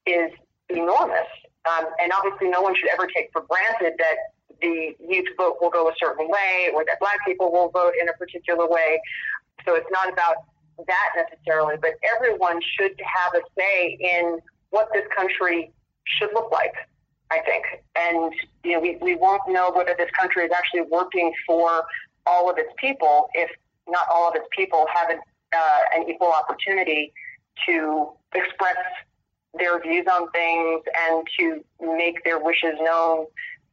is 0.07 0.31
enormous. 0.69 1.29
Um, 1.69 1.87
and 2.01 2.13
obviously, 2.13 2.49
no 2.49 2.63
one 2.63 2.75
should 2.75 2.89
ever 2.91 3.07
take 3.07 3.31
for 3.33 3.45
granted 3.49 3.95
that 3.99 4.17
the 4.61 4.95
youth 5.01 5.27
vote 5.37 5.57
will 5.61 5.71
go 5.71 5.89
a 5.89 5.93
certain 6.03 6.29
way 6.29 6.71
or 6.75 6.85
that 6.85 6.99
black 7.01 7.19
people 7.27 7.53
will 7.53 7.71
vote 7.71 7.93
in 8.01 8.09
a 8.09 8.13
particular 8.15 8.69
way. 8.69 9.01
So 9.65 9.75
it's 9.75 9.87
not 9.91 10.13
about 10.13 10.37
that 10.87 11.11
necessarily, 11.17 11.77
but 11.81 11.93
everyone 12.17 12.61
should 12.79 12.93
have 13.05 13.35
a 13.35 13.43
say 13.59 13.99
in 14.01 14.39
what 14.71 14.89
this 14.93 15.05
country 15.17 15.73
should 16.07 16.31
look 16.33 16.51
like, 16.51 16.75
I 17.31 17.41
think. 17.41 17.65
And, 17.97 18.33
you 18.65 18.73
know, 18.73 18.81
we, 18.81 18.97
we 19.01 19.15
won't 19.15 19.43
know 19.49 19.71
whether 19.73 19.95
this 19.97 20.11
country 20.19 20.45
is 20.45 20.51
actually 20.57 20.83
working 20.91 21.33
for 21.47 21.85
all 22.27 22.51
of 22.51 22.59
its 22.59 22.71
people 22.79 23.29
if 23.35 23.51
not 23.89 24.07
all 24.13 24.29
of 24.29 24.35
its 24.35 24.47
people 24.57 24.87
have 24.93 25.11
an, 25.11 25.21
uh, 25.55 25.81
an 25.97 26.09
equal 26.09 26.33
opportunity 26.33 27.13
to 27.67 28.11
express 28.35 28.77
their 29.59 29.81
views 29.81 30.07
on 30.13 30.31
things 30.31 30.83
and 31.09 31.27
to 31.39 31.65
make 31.97 32.23
their 32.25 32.39
wishes 32.39 32.75
known 32.81 33.27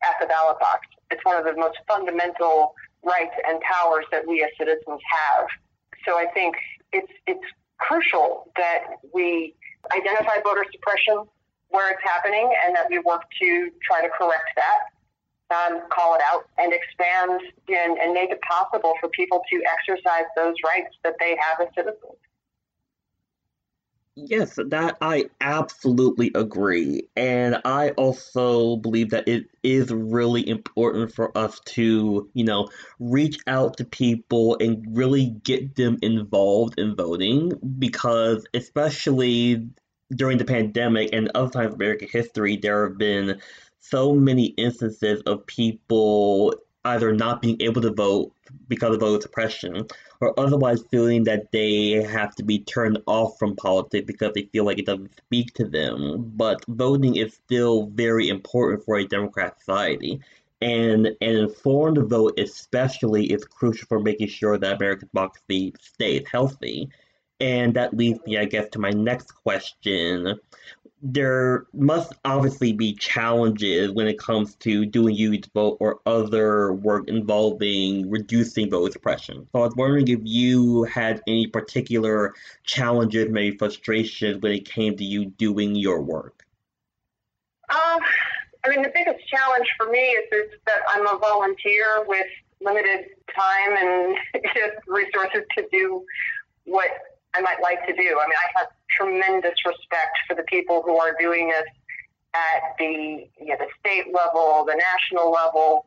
at 0.04 0.16
the 0.20 0.28
ballot 0.28 0.60
box. 0.60 0.88
It's 1.12 1.24
one 1.24 1.38
of 1.38 1.46
the 1.46 1.60
most 1.60 1.78
fundamental 1.88 2.74
rights 3.04 3.36
and 3.48 3.60
powers 3.62 4.06
that 4.12 4.28
we 4.28 4.44
as 4.44 4.50
citizens 4.58 5.02
have. 5.12 5.48
So 6.08 6.18
I 6.18 6.26
think 6.34 6.56
it's 6.92 7.12
it's 7.28 7.46
crucial 7.78 8.52
that 8.56 8.98
we 9.14 9.54
identify 9.94 10.42
voter 10.44 10.66
suppression 10.72 11.26
where 11.70 11.92
it's 11.92 12.02
happening 12.04 12.50
and 12.66 12.76
that 12.76 12.88
we 12.90 13.00
work 13.00 13.24
to 13.42 13.70
try 13.84 14.02
to 14.02 14.10
correct 14.18 14.50
that 14.56 14.95
um, 15.52 15.82
call 15.92 16.16
it 16.16 16.22
out 16.26 16.48
and 16.58 16.74
expand 16.74 17.42
and, 17.68 17.98
and 17.98 18.14
make 18.14 18.32
it 18.32 18.40
possible 18.42 18.94
for 19.00 19.10
people 19.10 19.42
to 19.52 19.62
exercise 19.80 20.26
those 20.36 20.56
rights 20.66 20.96
that 21.04 21.16
they 21.20 21.38
have 21.40 21.62
as 21.62 21.74
citizens. 21.76 22.18
Yes, 24.18 24.58
that 24.68 24.96
I 25.02 25.26
absolutely 25.42 26.32
agree. 26.36 27.04
And 27.18 27.60
I 27.66 27.90
also 27.92 28.78
believe 28.78 29.10
that 29.10 29.28
it 29.28 29.48
is 29.62 29.92
really 29.92 30.48
important 30.48 31.14
for 31.14 31.38
us 31.38 31.60
to, 31.66 32.30
you 32.34 32.46
know, 32.46 32.70
reach 33.00 33.38
out 33.48 33.76
to 33.78 33.84
people 33.84 34.56
and 34.62 34.86
really 34.96 35.36
get 35.44 35.76
them 35.76 36.00
involved 36.02 36.80
in 36.80 36.96
voting 36.96 37.52
because, 37.78 38.46
especially 38.54 39.68
during 40.16 40.38
the 40.38 40.46
pandemic 40.46 41.10
and 41.12 41.30
other 41.36 41.52
times 41.52 41.74
in 41.74 41.76
American 41.76 42.08
history, 42.10 42.56
there 42.56 42.88
have 42.88 42.98
been 42.98 43.42
so 43.90 44.14
many 44.14 44.46
instances 44.58 45.22
of 45.26 45.46
people 45.48 46.54
either 46.86 47.12
not 47.14 47.42
being 47.42 47.58
able 47.62 47.82
to 47.82 47.92
vote 47.92 48.32
because 48.68 48.94
of 48.94 49.00
voter 49.00 49.22
suppression 49.22 49.86
or 50.22 50.40
otherwise 50.40 50.84
feeling 50.92 51.24
that 51.24 51.52
they 51.52 51.92
have 52.04 52.36
to 52.36 52.44
be 52.44 52.60
turned 52.60 52.98
off 53.08 53.38
from 53.38 53.56
politics 53.56 54.06
because 54.06 54.32
they 54.34 54.44
feel 54.54 54.64
like 54.66 54.78
it 54.78 54.86
doesn't 54.86 55.16
speak 55.18 55.54
to 55.54 55.66
them. 55.66 56.32
But 56.36 56.64
voting 56.68 57.16
is 57.16 57.34
still 57.34 57.88
very 57.88 58.30
important 58.30 58.86
for 58.86 58.98
a 58.98 59.08
democratic 59.08 59.60
society. 59.60 60.20
And 60.62 61.08
an 61.08 61.16
informed 61.22 61.98
vote, 62.10 62.40
especially, 62.40 63.26
is 63.26 63.44
crucial 63.46 63.88
for 63.88 64.00
making 64.00 64.30
sure 64.30 64.58
that 64.58 64.78
American 64.78 65.10
democracy 65.14 65.74
stays 65.82 66.26
healthy. 66.32 66.90
And 67.40 67.74
that 67.74 67.96
leads 67.96 68.26
me, 68.26 68.38
I 68.38 68.46
guess, 68.46 68.70
to 68.70 68.80
my 68.80 68.92
next 68.92 69.32
question 69.32 70.40
there 71.08 71.68
must 71.72 72.14
obviously 72.26 72.74
be 72.74 72.92
challenges 72.96 73.92
when 73.92 74.08
it 74.08 74.18
comes 74.18 74.56
to 74.56 74.88
doing 74.88 75.14
youth 75.14 75.46
vote 75.54 75.78
or 75.80 76.00
other 76.08 76.74
work 76.74 77.08
involving 77.08 78.10
reducing 78.10 78.72
voter 78.72 78.92
suppression. 78.92 79.48
So 79.52 79.60
I 79.60 79.66
was 79.66 79.76
wondering 79.76 80.08
if 80.08 80.22
you 80.24 80.84
had 80.86 81.22
any 81.28 81.46
particular 81.46 82.34
challenges, 82.64 83.30
maybe 83.30 83.56
frustrations 83.56 84.42
when 84.42 84.54
it 84.54 84.68
came 84.68 84.98
to 84.98 85.04
you 85.04 85.26
doing 85.26 85.76
your 85.76 86.02
work. 86.02 86.44
Um, 87.70 88.00
I 88.66 88.70
mean, 88.70 88.82
the 88.82 88.92
biggest 88.92 89.28
challenge 89.28 89.68
for 89.78 89.92
me 89.92 90.00
is, 90.00 90.26
is 90.32 90.60
that 90.66 90.80
I'm 90.90 91.06
a 91.06 91.20
volunteer 91.20 92.04
with 92.08 92.26
limited 92.62 93.10
time 93.36 93.78
and 93.78 94.18
resources 94.88 95.44
to 95.56 95.68
do 95.72 96.04
what 96.64 96.90
I 97.36 97.42
might 97.42 97.62
like 97.62 97.86
to 97.86 97.94
do. 97.94 98.20
I 98.20 98.26
mean, 98.28 98.40
I 98.40 98.60
have 98.60 98.68
tremendous 98.90 99.56
respect 99.66 100.16
for 100.28 100.36
the 100.36 100.44
people 100.44 100.82
who 100.86 100.98
are 100.98 101.16
doing 101.20 101.50
this 101.50 101.68
at 102.34 102.76
the 102.80 103.28
you 103.40 103.52
know, 103.52 103.58
the 103.60 103.68
state 103.80 104.14
level, 104.14 104.64
the 104.66 104.76
national 104.76 105.32
level, 105.32 105.86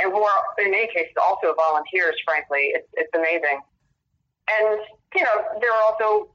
and 0.00 0.12
who 0.12 0.22
are 0.22 0.42
in 0.58 0.70
many 0.70 0.88
cases 0.88 1.14
also 1.22 1.54
volunteers. 1.54 2.16
Frankly, 2.24 2.74
it's 2.74 2.88
it's 2.94 3.10
amazing. 3.14 3.60
And 4.50 4.80
you 5.14 5.22
know, 5.22 5.36
there 5.60 5.70
are 5.70 5.82
also, 5.86 6.30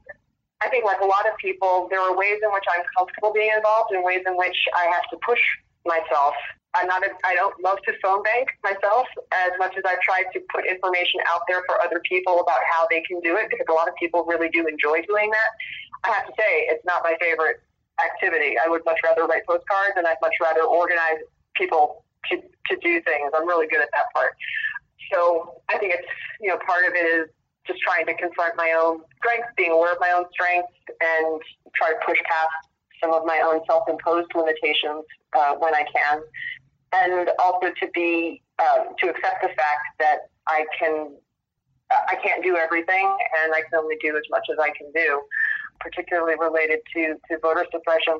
I 0.62 0.70
think, 0.70 0.86
like 0.86 1.01
a 1.01 1.06
lot 1.06 1.27
of 1.27 1.36
people, 1.38 1.88
there 1.89 2.00
are 2.00 2.16
ways 2.16 2.39
in 2.44 2.51
which 2.54 2.63
I'm 2.72 2.84
comfortable 2.98 3.34
being 3.34 3.51
involved, 3.56 3.92
and 3.92 4.04
ways 4.04 4.24
in 4.25 4.38
which 4.38 4.58
I 4.75 4.88
have 4.94 5.04
to 5.12 5.18
push 5.25 5.42
myself 5.86 6.36
I'm 6.77 6.88
not. 6.88 7.03
A, 7.03 7.10
I 7.25 7.34
don't 7.36 7.53
love 7.62 7.77
to 7.86 7.93
phone 8.01 8.24
bank 8.24 8.48
myself 8.63 9.07
as 9.34 9.51
much 9.57 9.74
as 9.77 9.84
I've 9.86 10.01
tried 10.01 10.29
to 10.34 10.39
put 10.53 10.65
information 10.65 11.19
out 11.34 11.41
there 11.48 11.63
for 11.65 11.81
other 11.81 12.01
people 12.07 12.39
about 12.39 12.62
how 12.72 12.88
they 12.89 13.01
can 13.01 13.19
do 13.22 13.36
it 13.38 13.50
because 13.50 13.65
a 13.69 13.74
lot 13.74 13.88
of 13.88 13.96
people 13.96 14.24
really 14.25 14.50
do 14.50 14.65
enjoy 14.67 15.01
doing 15.10 15.31
that. 15.31 15.50
I 16.05 16.10
have 16.13 16.27
to 16.27 16.34
say 16.38 16.69
it's 16.69 16.86
not 16.86 17.01
my 17.03 17.17
favorite 17.19 17.62
activity. 17.98 18.55
I 18.57 18.69
would 18.69 18.86
much 18.86 19.00
rather 19.03 19.25
write 19.25 19.46
postcards 19.46 19.98
and 19.98 20.05
I'd 20.05 20.22
much 20.22 20.36
rather 20.41 20.62
organize 20.62 21.25
people 21.55 22.05
to 22.29 22.38
to 22.38 22.75
do 22.84 23.01
things. 23.01 23.31
I'm 23.34 23.48
really 23.48 23.67
good 23.67 23.81
at 23.81 23.89
that 23.93 24.13
part. 24.13 24.36
So 25.13 25.62
I 25.69 25.77
think 25.77 25.93
it's 25.93 26.07
you 26.41 26.50
know 26.50 26.57
part 26.65 26.86
of 26.86 26.93
it 26.93 27.05
is 27.05 27.27
just 27.65 27.81
trying 27.81 28.05
to 28.05 28.13
confront 28.15 28.55
my 28.55 28.72
own 28.79 29.01
strengths, 29.17 29.50
being 29.57 29.72
aware 29.72 29.91
of 29.91 30.00
my 30.00 30.12
own 30.15 30.25
strengths, 30.31 30.72
and 30.88 31.41
try 31.75 31.91
to 31.91 32.00
push 32.05 32.17
past 32.24 32.69
some 33.01 33.13
of 33.13 33.24
my 33.25 33.41
own 33.46 33.62
self-imposed 33.67 34.29
limitations 34.34 35.05
uh, 35.38 35.53
when 35.60 35.75
I 35.75 35.84
can 35.93 36.22
and 36.94 37.29
also 37.39 37.67
to 37.79 37.88
be 37.94 38.41
um, 38.60 38.96
to 39.00 39.10
accept 39.10 39.41
the 39.41 39.50
fact 39.50 39.86
that 40.00 40.29
I 40.48 40.65
can 40.79 41.15
I 41.89 42.15
can't 42.22 42.44
do 42.44 42.58
everything, 42.58 43.06
and 43.44 43.53
I 43.53 43.62
can 43.62 43.79
only 43.79 43.96
do 44.01 44.15
as 44.17 44.24
much 44.29 44.46
as 44.51 44.58
I 44.60 44.70
can 44.77 44.91
do, 44.94 45.22
particularly 45.79 46.36
related 46.39 46.79
to 46.96 47.15
to 47.29 47.39
voter 47.39 47.65
suppression. 47.72 48.20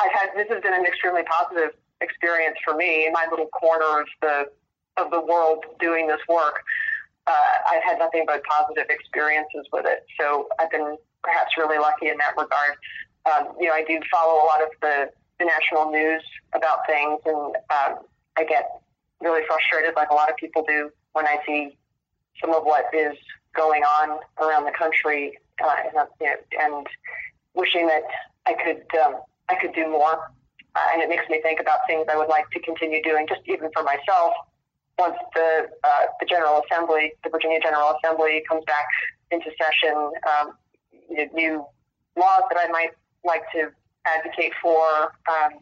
I've 0.00 0.12
had 0.12 0.28
this 0.36 0.48
has 0.50 0.62
been 0.62 0.74
an 0.74 0.86
extremely 0.86 1.22
positive 1.24 1.70
experience 2.00 2.56
for 2.64 2.76
me 2.76 3.06
in 3.06 3.12
my 3.12 3.26
little 3.30 3.46
corner 3.48 4.00
of 4.00 4.06
the 4.20 4.46
of 4.96 5.10
the 5.10 5.20
world 5.20 5.64
doing 5.80 6.06
this 6.06 6.20
work. 6.28 6.62
Uh, 7.26 7.32
I've 7.72 7.82
had 7.82 7.98
nothing 7.98 8.24
but 8.26 8.42
positive 8.44 8.86
experiences 8.90 9.66
with 9.72 9.86
it, 9.86 10.04
so 10.20 10.48
I've 10.60 10.70
been 10.70 10.96
perhaps 11.22 11.52
really 11.56 11.78
lucky 11.78 12.08
in 12.08 12.18
that 12.18 12.34
regard. 12.36 12.76
Um, 13.24 13.56
you 13.58 13.68
know, 13.68 13.74
I 13.74 13.82
do 13.82 13.98
follow 14.12 14.42
a 14.42 14.46
lot 14.46 14.62
of 14.62 14.68
the 14.82 15.10
the 15.38 15.44
national 15.44 15.90
news 15.90 16.22
about 16.54 16.86
things, 16.86 17.20
and 17.26 17.56
um, 17.70 18.04
I 18.36 18.44
get 18.44 18.80
really 19.20 19.42
frustrated, 19.46 19.94
like 19.96 20.10
a 20.10 20.14
lot 20.14 20.30
of 20.30 20.36
people 20.36 20.64
do, 20.66 20.90
when 21.12 21.26
I 21.26 21.38
see 21.46 21.76
some 22.40 22.52
of 22.52 22.64
what 22.64 22.86
is 22.94 23.16
going 23.54 23.82
on 23.82 24.18
around 24.40 24.64
the 24.64 24.72
country, 24.72 25.38
uh, 25.62 25.74
and, 26.20 26.36
and 26.60 26.86
wishing 27.54 27.86
that 27.86 28.02
I 28.46 28.54
could 28.54 28.98
um, 29.00 29.16
I 29.48 29.54
could 29.60 29.74
do 29.74 29.88
more. 29.88 30.30
Uh, 30.76 30.88
and 30.92 31.02
it 31.02 31.08
makes 31.08 31.22
me 31.30 31.40
think 31.40 31.60
about 31.60 31.78
things 31.86 32.06
I 32.10 32.16
would 32.16 32.28
like 32.28 32.50
to 32.50 32.60
continue 32.60 33.00
doing, 33.02 33.26
just 33.28 33.42
even 33.46 33.70
for 33.72 33.84
myself. 33.84 34.34
Once 34.98 35.16
the 35.34 35.68
uh, 35.84 36.06
the 36.20 36.26
General 36.26 36.62
Assembly, 36.64 37.12
the 37.22 37.30
Virginia 37.30 37.58
General 37.60 37.94
Assembly, 38.02 38.42
comes 38.48 38.64
back 38.66 38.86
into 39.30 39.50
session, 39.58 40.12
um, 40.30 40.52
new 41.32 41.64
laws 42.16 42.42
that 42.50 42.58
I 42.58 42.70
might 42.70 42.90
like 43.24 43.42
to 43.52 43.70
advocate 44.06 44.52
for. 44.62 45.12
Um, 45.28 45.60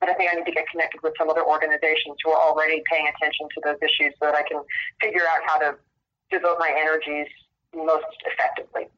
but 0.00 0.08
I 0.10 0.14
think 0.14 0.30
I 0.32 0.36
need 0.36 0.46
to 0.46 0.52
get 0.52 0.68
connected 0.68 1.00
with 1.02 1.14
some 1.16 1.30
other 1.30 1.44
organizations 1.44 2.16
who 2.22 2.30
are 2.32 2.40
already 2.40 2.82
paying 2.90 3.08
attention 3.08 3.48
to 3.54 3.60
those 3.64 3.80
issues 3.80 4.12
so 4.20 4.26
that 4.26 4.34
I 4.34 4.42
can 4.42 4.60
figure 5.00 5.22
out 5.22 5.40
how 5.46 5.58
to 5.58 5.76
devote 6.30 6.58
my 6.58 6.70
energies 6.76 7.28
most 7.74 8.04
effectively. 8.26 8.88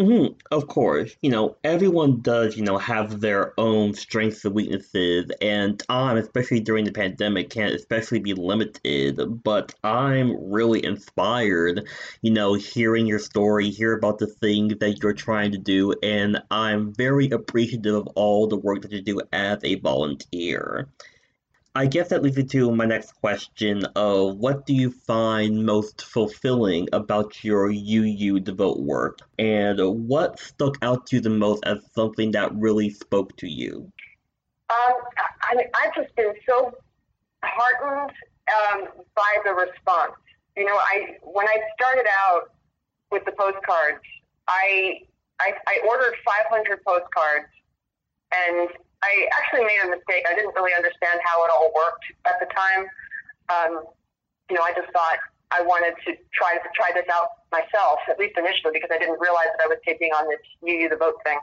Mm-hmm. 0.00 0.32
Of 0.50 0.66
course, 0.66 1.14
you 1.20 1.30
know 1.30 1.56
everyone 1.62 2.22
does, 2.22 2.56
you 2.56 2.64
know, 2.64 2.78
have 2.78 3.20
their 3.20 3.52
own 3.60 3.92
strengths 3.92 4.46
and 4.46 4.54
weaknesses, 4.54 5.30
and 5.42 5.78
time, 5.78 6.16
especially 6.16 6.60
during 6.60 6.86
the 6.86 6.92
pandemic, 6.92 7.50
can 7.50 7.68
especially 7.72 8.18
be 8.18 8.32
limited. 8.32 9.20
But 9.44 9.74
I'm 9.84 10.50
really 10.50 10.82
inspired, 10.82 11.86
you 12.22 12.30
know, 12.30 12.54
hearing 12.54 13.06
your 13.06 13.18
story, 13.18 13.68
hear 13.68 13.92
about 13.92 14.18
the 14.18 14.26
things 14.26 14.74
that 14.80 15.02
you're 15.02 15.12
trying 15.12 15.52
to 15.52 15.58
do, 15.58 15.92
and 16.02 16.42
I'm 16.50 16.94
very 16.94 17.28
appreciative 17.28 17.94
of 17.94 18.06
all 18.14 18.46
the 18.46 18.56
work 18.56 18.80
that 18.82 18.92
you 18.92 19.02
do 19.02 19.20
as 19.34 19.58
a 19.64 19.74
volunteer. 19.74 20.88
I 21.76 21.86
guess 21.86 22.08
that 22.08 22.22
leads 22.22 22.36
me 22.36 22.42
to 22.44 22.74
my 22.74 22.84
next 22.84 23.12
question 23.12 23.84
of 23.94 24.38
what 24.38 24.66
do 24.66 24.74
you 24.74 24.90
find 24.90 25.64
most 25.64 26.02
fulfilling 26.02 26.88
about 26.92 27.44
your 27.44 27.70
UU 27.70 28.40
the 28.40 28.52
Vote 28.52 28.80
work? 28.80 29.20
And 29.38 29.78
what 30.08 30.40
stuck 30.40 30.76
out 30.82 31.06
to 31.06 31.16
you 31.16 31.22
the 31.22 31.30
most 31.30 31.64
as 31.64 31.78
something 31.94 32.32
that 32.32 32.52
really 32.56 32.90
spoke 32.90 33.36
to 33.36 33.48
you? 33.48 33.92
Um, 34.68 34.94
I 35.42 35.54
mean, 35.54 35.66
I've 35.80 35.94
just 35.94 36.14
been 36.16 36.32
so 36.48 36.74
heartened 37.44 38.10
um, 38.50 38.88
by 39.14 39.38
the 39.44 39.52
response. 39.52 40.14
You 40.56 40.64
know, 40.64 40.76
I 40.76 41.18
when 41.22 41.46
I 41.46 41.56
started 41.80 42.06
out 42.26 42.50
with 43.12 43.24
the 43.24 43.32
postcards, 43.32 44.04
I 44.48 45.02
I, 45.38 45.52
I 45.68 45.80
ordered 45.88 46.14
500 46.24 46.84
postcards, 46.84 47.46
and 48.34 48.68
I 49.02 49.28
actually 49.32 49.64
made 49.64 49.80
a 49.80 49.88
mistake. 49.88 50.28
I 50.28 50.34
didn't 50.36 50.52
really 50.54 50.76
understand 50.76 51.20
how 51.24 51.40
it 51.44 51.50
all 51.50 51.72
worked 51.72 52.04
at 52.28 52.36
the 52.36 52.48
time. 52.52 52.84
Um, 53.48 53.72
you 54.48 54.56
know, 54.56 54.62
I 54.62 54.72
just 54.76 54.92
thought 54.92 55.18
I 55.50 55.62
wanted 55.62 55.96
to 56.06 56.10
try 56.36 56.60
to 56.60 56.68
try 56.76 56.92
this 56.92 57.08
out 57.08 57.48
myself, 57.50 57.98
at 58.08 58.18
least 58.18 58.36
initially, 58.36 58.76
because 58.76 58.92
I 58.92 58.98
didn't 58.98 59.18
realize 59.18 59.50
that 59.56 59.64
I 59.64 59.68
was 59.68 59.78
taking 59.86 60.12
on 60.12 60.28
this 60.28 60.42
"you, 60.62 60.88
the 60.88 60.96
vote" 60.96 61.16
thing. 61.24 61.38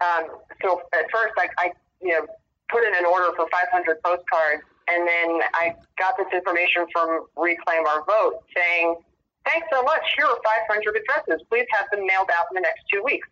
Um, 0.00 0.40
so 0.62 0.82
at 0.92 1.06
first, 1.12 1.34
I, 1.36 1.48
I, 1.58 1.66
you 2.00 2.16
know, 2.16 2.26
put 2.68 2.82
in 2.82 2.94
an 2.96 3.04
order 3.04 3.30
for 3.36 3.46
500 3.48 4.02
postcards, 4.02 4.64
and 4.88 5.06
then 5.06 5.40
I 5.54 5.76
got 5.98 6.16
this 6.16 6.26
information 6.32 6.86
from 6.92 7.28
Reclaim 7.36 7.86
Our 7.86 8.04
Vote 8.08 8.40
saying, 8.56 8.96
"Thanks 9.44 9.68
so 9.70 9.82
much. 9.84 10.02
Here 10.16 10.26
are 10.26 10.40
500 10.42 10.96
addresses. 10.96 11.44
Please 11.52 11.66
have 11.76 11.86
them 11.92 12.06
mailed 12.08 12.32
out 12.32 12.48
in 12.50 12.56
the 12.56 12.64
next 12.64 12.88
two 12.88 13.04
weeks." 13.04 13.28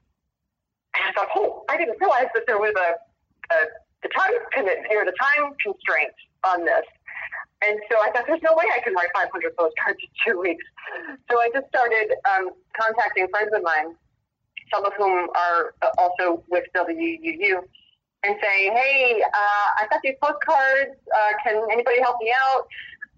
And 0.95 1.03
I 1.09 1.13
thought, 1.17 1.33
"Oh, 1.35 1.65
I 1.69 1.77
didn't 1.77 1.99
realize 1.99 2.29
that 2.35 2.45
there 2.47 2.59
was 2.59 2.75
a 2.77 3.01
uh, 3.51 3.67
the 4.03 4.09
time 4.11 4.33
commitment 4.53 4.93
or 4.93 5.05
the 5.05 5.17
time 5.21 5.53
constraints 5.63 6.21
on 6.45 6.65
this. 6.65 6.85
And 7.65 7.81
so 7.91 7.97
I 7.97 8.11
thought, 8.13 8.25
there's 8.27 8.43
no 8.43 8.53
way 8.55 8.65
I 8.77 8.81
can 8.81 8.93
write 8.95 9.09
500 9.15 9.57
postcards 9.57 9.99
in 10.03 10.11
two 10.21 10.41
weeks. 10.41 10.65
So 11.31 11.41
I 11.41 11.49
just 11.55 11.67
started 11.69 12.13
um, 12.29 12.51
contacting 12.77 13.27
friends 13.29 13.51
of 13.55 13.63
mine, 13.63 13.97
some 14.73 14.85
of 14.85 14.93
whom 14.99 15.29
are 15.33 15.75
also 15.97 16.45
with 16.51 16.65
WUU, 16.77 17.65
and 18.25 18.37
saying, 18.43 18.73
hey, 18.73 19.23
uh, 19.23 19.67
I 19.81 19.87
got 19.89 20.01
these 20.03 20.17
postcards. 20.21 20.97
Uh, 21.09 21.33
can 21.45 21.63
anybody 21.73 22.01
help 22.01 22.17
me 22.21 22.33
out? 22.33 22.67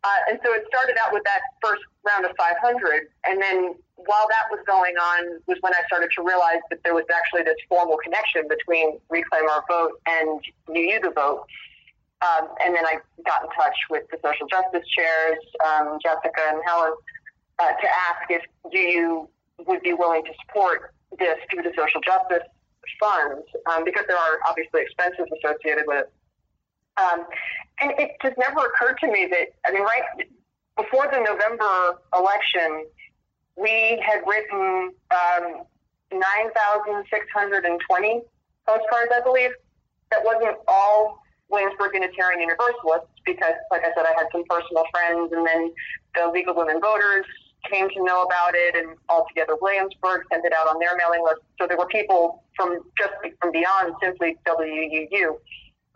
Uh, 0.07 0.31
and 0.31 0.39
so 0.45 0.55
it 0.55 0.63
started 0.69 0.95
out 1.03 1.13
with 1.13 1.25
that 1.25 1.43
first 1.59 1.83
round 2.07 2.25
of 2.25 2.31
500. 2.39 3.11
And 3.27 3.43
then 3.43 3.75
while 3.97 4.29
that 4.31 4.47
was 4.55 4.63
going 4.67 4.95
on 4.95 5.43
was 5.51 5.59
when 5.67 5.75
I 5.75 5.83
started 5.91 6.11
to 6.15 6.23
realize 6.23 6.63
that 6.71 6.79
there 6.85 6.95
was 6.95 7.05
actually 7.11 7.43
this 7.43 7.59
formal 7.69 7.99
connection 7.99 8.47
between 8.47 9.03
Reclaim 9.11 9.51
Our 9.51 9.65
Vote 9.67 9.99
and 10.07 10.39
UU 10.71 11.01
the 11.03 11.11
Vote. 11.11 11.43
Um, 12.23 12.49
and 12.65 12.75
then 12.75 12.87
I 12.87 13.03
got 13.27 13.43
in 13.43 13.51
touch 13.51 13.75
with 13.91 14.07
the 14.15 14.19
social 14.23 14.47
justice 14.47 14.87
chairs, 14.95 15.43
um, 15.67 15.99
Jessica 15.99 16.55
and 16.55 16.63
Helen, 16.65 16.95
uh, 17.59 17.75
to 17.75 17.89
ask 18.07 18.31
if 18.31 18.43
UU 18.71 19.29
would 19.67 19.83
be 19.83 19.93
willing 19.93 20.23
to 20.23 20.33
support 20.47 20.95
this 21.19 21.39
through 21.51 21.65
the 21.65 21.75
social 21.75 22.01
justice 22.01 22.47
funds 23.01 23.43
um, 23.75 23.83
because 23.85 24.05
there 24.07 24.17
are 24.17 24.39
obviously 24.47 24.83
expenses 24.83 25.27
associated 25.43 25.85
with 25.87 26.07
it. 26.07 26.13
Um, 26.99 27.25
and 27.81 27.93
it 27.99 28.13
just 28.23 28.39
never 28.39 28.61
occurred 28.61 28.99
to 29.01 29.09
me 29.09 29.27
that, 29.31 29.49
I 29.67 29.73
mean, 29.73 29.83
right 29.83 30.05
before 30.77 31.09
the 31.13 31.19
November 31.21 31.99
election, 32.17 32.87
we 33.57 34.01
had 34.05 34.23
written 34.27 34.93
um, 35.11 35.65
9,620 36.13 38.23
postcards, 38.67 39.13
I 39.15 39.21
believe. 39.23 39.51
That 40.11 40.25
wasn't 40.25 40.57
all 40.69 41.23
Williamsburg 41.49 41.95
Unitarian 41.95 42.41
Universalists 42.41 43.09
because, 43.25 43.55
like 43.71 43.83
I 43.83 43.95
said, 43.95 44.05
I 44.07 44.13
had 44.17 44.27
some 44.33 44.43
personal 44.49 44.85
friends, 44.93 45.33
and 45.33 45.47
then 45.47 45.73
the 46.15 46.31
League 46.33 46.49
of 46.49 46.57
Women 46.57 46.81
Voters 46.81 47.27
came 47.71 47.89
to 47.89 48.05
know 48.05 48.23
about 48.23 48.55
it, 48.55 48.77
and 48.77 48.97
Altogether 49.09 49.57
Williamsburg 49.61 50.23
sent 50.31 50.45
it 50.45 50.53
out 50.53 50.69
on 50.69 50.79
their 50.79 50.97
mailing 50.97 51.25
list. 51.25 51.41
So 51.61 51.67
there 51.67 51.77
were 51.77 51.87
people 51.87 52.45
from 52.57 52.81
just 52.99 53.13
from 53.41 53.53
beyond 53.53 53.95
simply 54.03 54.37
WUU. 54.47 55.37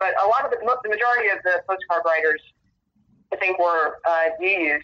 But 0.01 0.17
a 0.17 0.27
lot 0.27 0.43
of 0.43 0.49
the, 0.49 0.57
the 0.57 0.89
majority 0.89 1.29
of 1.29 1.37
the 1.45 1.61
postcard 1.69 2.01
writers, 2.03 2.41
I 3.31 3.37
think, 3.37 3.59
were 3.59 4.01
uh, 4.03 4.33
UUs. 4.41 4.81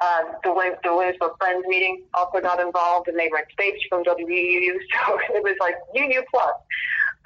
Um, 0.00 0.32
the, 0.42 0.56
the 0.82 0.96
Williamsburg 0.96 1.36
Friends 1.36 1.62
meeting 1.68 2.04
also 2.14 2.40
got 2.40 2.58
involved, 2.58 3.08
and 3.08 3.20
they 3.20 3.28
read 3.30 3.44
states 3.52 3.84
from 3.90 4.02
WUU, 4.02 4.72
so 4.96 5.20
it 5.36 5.44
was 5.44 5.56
like 5.60 5.76
UU 5.94 6.22
plus. 6.32 6.56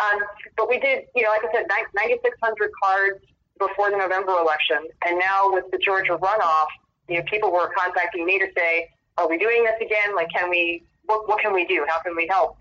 Um, 0.02 0.18
but 0.56 0.68
we 0.68 0.80
did, 0.80 1.04
you 1.14 1.22
know, 1.22 1.30
like 1.30 1.46
I 1.48 1.54
said, 1.54 1.66
9,600 1.70 2.70
cards 2.82 3.22
before 3.60 3.90
the 3.92 3.96
November 3.96 4.32
election, 4.32 4.82
and 5.06 5.16
now 5.16 5.54
with 5.54 5.70
the 5.70 5.78
Georgia 5.78 6.18
runoff, 6.18 6.66
you 7.08 7.18
know, 7.18 7.24
people 7.30 7.52
were 7.52 7.70
contacting 7.78 8.26
me 8.26 8.40
to 8.40 8.46
say, 8.58 8.90
"Are 9.18 9.28
we 9.28 9.38
doing 9.38 9.62
this 9.62 9.78
again? 9.80 10.16
Like, 10.16 10.30
can 10.34 10.50
we? 10.50 10.82
What, 11.04 11.28
what 11.28 11.40
can 11.40 11.54
we 11.54 11.64
do? 11.64 11.86
How 11.88 12.00
can 12.00 12.16
we 12.16 12.26
help?" 12.26 12.56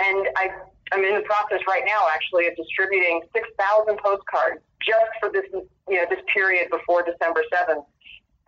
And 0.00 0.26
I, 0.36 0.50
I'm 0.92 1.04
in 1.04 1.14
the 1.14 1.22
process 1.22 1.60
right 1.68 1.82
now, 1.86 2.06
actually, 2.14 2.46
of 2.46 2.56
distributing 2.56 3.22
6,000 3.34 3.98
postcards 3.98 4.60
just 4.84 5.10
for 5.20 5.30
this, 5.32 5.44
you 5.88 5.96
know, 5.96 6.04
this 6.10 6.20
period 6.32 6.68
before 6.70 7.02
December 7.02 7.42
7th, 7.52 7.84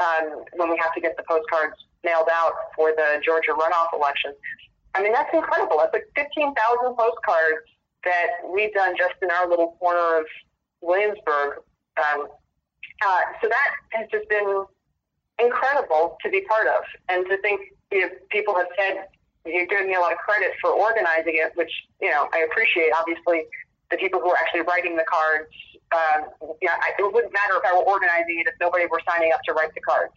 um, 0.00 0.45
when 0.57 0.71
we 0.71 0.76
have 0.76 0.93
to 0.95 1.00
get 1.00 1.16
the 1.16 1.25
postcards 1.25 1.75
mailed 2.05 2.28
out 2.31 2.52
for 2.76 2.93
the 2.93 3.21
Georgia 3.25 3.52
runoff 3.52 3.88
election. 3.95 4.33
I 4.95 5.02
mean, 5.02 5.12
that's 5.12 5.33
incredible. 5.33 5.78
That's 5.78 5.93
like 5.93 6.09
15,000 6.14 6.52
postcards 6.97 7.64
that 8.05 8.28
we've 8.49 8.73
done 8.73 8.95
just 8.97 9.14
in 9.23 9.31
our 9.31 9.49
little 9.49 9.76
corner 9.81 10.21
of 10.21 10.26
Williamsburg. 10.81 11.64
Um, 11.97 12.28
uh, 13.05 13.21
so 13.43 13.49
that 13.49 13.71
has 13.90 14.07
just 14.11 14.28
been 14.28 14.64
incredible 15.38 16.16
to 16.23 16.31
be 16.31 16.43
part 16.43 16.66
of, 16.66 16.83
and 17.09 17.26
to 17.26 17.37
think 17.43 17.61
you 17.93 18.00
know, 18.00 18.09
people 18.31 18.55
have 18.55 18.69
said 18.78 19.07
you're 19.47 19.67
giving 19.67 19.88
me 19.88 19.95
a 19.95 20.00
lot 20.00 20.12
of 20.12 20.19
credit 20.19 20.53
for 20.61 20.71
organizing 20.71 21.38
it, 21.38 21.53
which 21.55 21.73
you 22.00 22.11
know 22.11 22.29
I 22.33 22.47
appreciate. 22.50 22.91
Obviously, 22.99 23.47
the 23.91 23.97
people 23.97 24.21
who 24.21 24.31
are 24.31 24.37
actually 24.37 24.62
writing 24.62 24.97
the 24.97 25.05
cards. 25.09 25.50
Um, 25.95 26.26
yeah, 26.61 26.75
it 26.99 27.12
wouldn't 27.15 27.33
matter 27.33 27.55
if 27.55 27.65
I 27.65 27.73
were 27.73 27.87
organizing 27.87 28.43
it 28.43 28.49
if 28.49 28.55
nobody 28.61 28.87
were 28.87 29.00
signing 29.09 29.31
up 29.33 29.41
to 29.47 29.53
write 29.53 29.73
the 29.75 29.81
cards. 29.81 30.12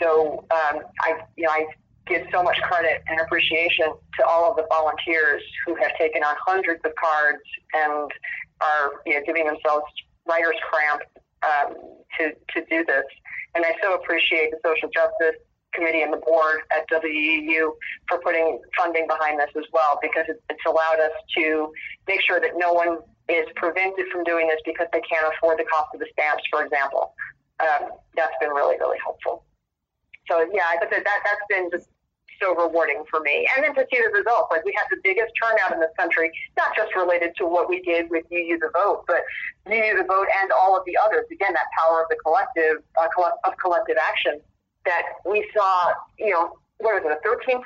So 0.00 0.46
um, 0.50 0.80
I, 1.02 1.20
you 1.36 1.44
know, 1.44 1.50
I 1.50 1.66
give 2.06 2.26
so 2.32 2.42
much 2.42 2.56
credit 2.62 3.02
and 3.08 3.20
appreciation 3.20 3.92
to 4.18 4.26
all 4.26 4.50
of 4.50 4.56
the 4.56 4.66
volunteers 4.70 5.42
who 5.66 5.74
have 5.76 5.94
taken 5.98 6.22
on 6.22 6.34
hundreds 6.40 6.80
of 6.84 6.92
cards 6.94 7.42
and 7.74 8.10
are 8.60 8.90
you 9.04 9.14
know, 9.14 9.20
giving 9.26 9.46
themselves 9.46 9.84
writer's 10.26 10.56
cramp 10.70 11.02
um, 11.44 11.74
to, 12.18 12.32
to 12.54 12.66
do 12.70 12.84
this. 12.84 13.04
And 13.54 13.64
I 13.64 13.74
so 13.82 13.94
appreciate 13.94 14.50
the 14.50 14.58
social 14.64 14.88
justice 14.88 15.40
committee 15.74 16.02
and 16.02 16.12
the 16.12 16.18
board 16.18 16.60
at 16.70 16.88
WUU 16.88 17.72
for 18.08 18.18
putting 18.18 18.60
funding 18.76 19.06
behind 19.06 19.38
this 19.38 19.50
as 19.56 19.64
well, 19.72 19.98
because 20.02 20.24
it, 20.28 20.42
it's 20.50 20.64
allowed 20.66 21.00
us 21.00 21.12
to 21.36 21.72
make 22.06 22.20
sure 22.22 22.40
that 22.40 22.52
no 22.56 22.72
one 22.72 22.98
is 23.28 23.46
prevented 23.56 24.06
from 24.10 24.24
doing 24.24 24.48
this 24.48 24.60
because 24.64 24.86
they 24.92 25.02
can't 25.02 25.26
afford 25.36 25.58
the 25.58 25.64
cost 25.64 25.88
of 25.94 26.00
the 26.00 26.06
stamps, 26.12 26.42
for 26.50 26.64
example. 26.64 27.14
Um, 27.60 27.90
that's 28.16 28.34
been 28.40 28.50
really, 28.50 28.76
really 28.78 28.98
helpful. 29.02 29.44
So 30.30 30.46
yeah, 30.52 30.68
I 30.68 30.78
think 30.78 30.90
that, 30.92 31.04
that 31.04 31.20
that's 31.24 31.46
been 31.48 31.70
just 31.70 31.88
so 32.40 32.54
rewarding 32.54 33.02
for 33.10 33.20
me. 33.20 33.48
And 33.54 33.64
then 33.64 33.74
to 33.74 33.84
see 33.90 33.98
the 33.98 34.10
results, 34.14 34.48
like 34.50 34.64
we 34.64 34.72
had 34.76 34.86
the 34.90 35.00
biggest 35.02 35.32
turnout 35.34 35.72
in 35.72 35.80
this 35.80 35.90
country, 35.98 36.30
not 36.56 36.70
just 36.76 36.94
related 36.94 37.34
to 37.38 37.46
what 37.46 37.68
we 37.68 37.82
did 37.82 38.08
with 38.10 38.24
UU 38.30 38.58
the 38.58 38.70
Vote, 38.72 39.04
but 39.06 39.26
UU 39.66 39.98
the 39.98 40.06
Vote 40.06 40.28
and 40.40 40.52
all 40.52 40.76
of 40.76 40.84
the 40.86 40.96
others. 40.96 41.26
Again, 41.32 41.52
that 41.52 41.66
power 41.74 42.02
of 42.02 42.08
the 42.08 42.16
collective, 42.22 42.82
uh, 42.94 43.08
of 43.44 43.52
collective 43.58 43.96
action 43.98 44.40
that 44.88 45.20
we 45.28 45.44
saw, 45.54 45.92
you 46.18 46.30
know, 46.30 46.56
what 46.78 47.04
was 47.04 47.12
it, 47.12 47.12
a 47.12 47.28
13% 47.28 47.60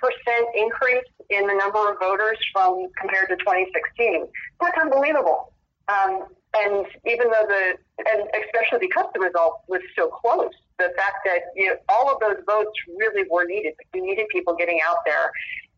increase 0.57 1.05
in 1.31 1.47
the 1.47 1.55
number 1.55 1.79
of 1.91 1.99
voters 2.01 2.39
from 2.53 2.89
compared 2.99 3.29
to 3.29 3.37
2016. 3.37 4.27
That's 4.61 4.79
unbelievable. 4.79 5.53
Um, 5.89 6.27
and 6.55 6.87
even 7.07 7.31
though 7.31 7.47
the, 7.47 7.75
and 8.11 8.29
especially 8.45 8.87
because 8.87 9.07
the 9.15 9.21
result 9.21 9.63
was 9.69 9.81
so 9.97 10.09
close, 10.09 10.53
the 10.79 10.91
fact 10.97 11.25
that 11.25 11.53
you 11.55 11.69
know, 11.69 11.77
all 11.89 12.13
of 12.13 12.21
those 12.21 12.43
votes 12.47 12.73
really 12.99 13.25
were 13.31 13.45
needed. 13.45 13.75
We 13.95 14.01
needed 14.01 14.27
people 14.31 14.55
getting 14.55 14.81
out 14.85 14.99
there 15.07 15.31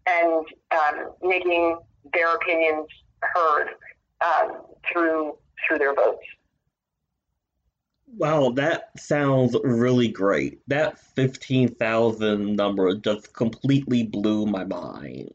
and 0.07 0.47
um, 0.73 1.13
making 1.23 1.79
their 2.13 2.35
opinions 2.35 2.87
heard 3.21 3.69
um, 4.21 4.63
through 4.91 5.37
through 5.67 5.79
their 5.79 5.95
votes. 5.95 6.25
Wow, 8.07 8.51
that 8.51 8.91
sounds 8.99 9.57
really 9.65 10.09
great. 10.09 10.61
That 10.69 10.99
15,000 10.99 12.55
number 12.55 12.95
just 12.97 13.33
completely 13.35 14.05
blew 14.05 14.47
my 14.47 14.65
mind. 14.65 15.31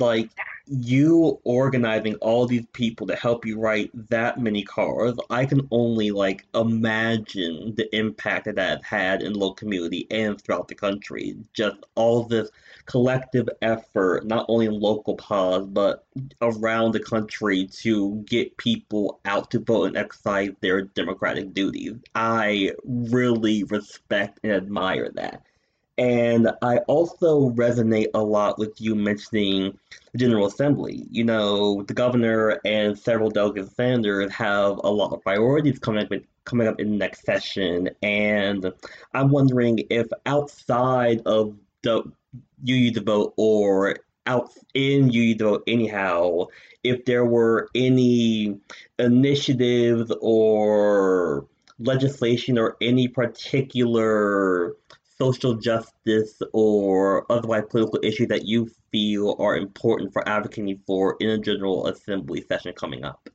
Like, 0.00 0.30
you 0.66 1.40
organizing 1.44 2.14
all 2.16 2.46
these 2.46 2.66
people 2.72 3.06
to 3.06 3.16
help 3.16 3.44
you 3.44 3.58
write 3.58 3.90
that 4.08 4.40
many 4.40 4.62
cards, 4.62 5.18
I 5.30 5.44
can 5.46 5.66
only, 5.70 6.10
like, 6.10 6.46
imagine 6.54 7.74
the 7.76 7.94
impact 7.94 8.46
that 8.46 8.56
that 8.56 8.84
had 8.84 9.22
in 9.22 9.34
the 9.34 9.38
local 9.38 9.54
community 9.54 10.06
and 10.10 10.40
throughout 10.40 10.68
the 10.68 10.74
country. 10.74 11.36
Just 11.52 11.76
all 11.94 12.22
this 12.24 12.50
collective 12.86 13.48
effort, 13.62 14.26
not 14.26 14.46
only 14.48 14.66
in 14.66 14.80
local 14.80 15.16
pods, 15.16 15.66
but 15.66 16.06
around 16.40 16.92
the 16.92 17.00
country 17.00 17.66
to 17.66 18.22
get 18.26 18.56
people 18.56 19.20
out 19.24 19.50
to 19.50 19.58
vote 19.58 19.84
and 19.84 19.96
exercise 19.96 20.50
their 20.60 20.82
democratic 20.82 21.52
duties. 21.52 21.94
I 22.14 22.72
really 22.84 23.64
respect 23.64 24.40
and 24.42 24.52
admire 24.52 25.10
that. 25.14 25.42
And 25.96 26.50
I 26.60 26.78
also 26.88 27.50
resonate 27.50 28.08
a 28.14 28.22
lot 28.22 28.58
with 28.58 28.80
you 28.80 28.94
mentioning 28.94 29.78
the 30.12 30.18
General 30.18 30.46
Assembly. 30.46 31.06
You 31.10 31.24
know, 31.24 31.82
the 31.82 31.94
governor 31.94 32.60
and 32.64 32.98
several 32.98 33.30
delegates 33.30 33.74
senators 33.76 34.32
have 34.32 34.80
a 34.82 34.90
lot 34.90 35.12
of 35.12 35.22
priorities 35.22 35.78
coming 35.78 36.04
up 36.04 36.12
in, 36.12 36.24
coming 36.44 36.66
up 36.66 36.80
in 36.80 36.90
the 36.90 36.96
next 36.96 37.24
session, 37.24 37.90
and 38.02 38.72
I'm 39.14 39.30
wondering 39.30 39.84
if 39.88 40.08
outside 40.26 41.22
of 41.26 41.56
the 41.82 42.02
UU 42.68 42.90
the 42.90 43.00
vote 43.00 43.34
or 43.36 43.96
out 44.26 44.50
in 44.74 45.08
the 45.08 45.34
vote 45.34 45.62
anyhow, 45.66 46.46
if 46.82 47.04
there 47.04 47.24
were 47.24 47.68
any 47.74 48.58
initiatives 48.98 50.12
or 50.20 51.46
legislation 51.78 52.58
or 52.58 52.76
any 52.80 53.08
particular 53.08 54.76
social 55.16 55.54
justice 55.54 56.40
or 56.52 57.30
otherwise 57.30 57.64
political 57.70 58.00
issues 58.02 58.28
that 58.28 58.44
you 58.44 58.70
feel 58.90 59.36
are 59.38 59.56
important 59.56 60.12
for 60.12 60.26
advocating 60.28 60.80
for 60.86 61.16
in 61.20 61.30
a 61.30 61.38
general 61.38 61.86
assembly 61.86 62.44
session 62.48 62.72
coming 62.74 63.04
up? 63.04 63.28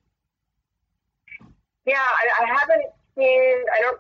Yeah, 1.86 1.96
I, 1.96 2.44
I 2.44 2.46
haven't 2.48 2.86
seen, 3.18 3.54
I 3.74 3.82
don't, 3.82 4.00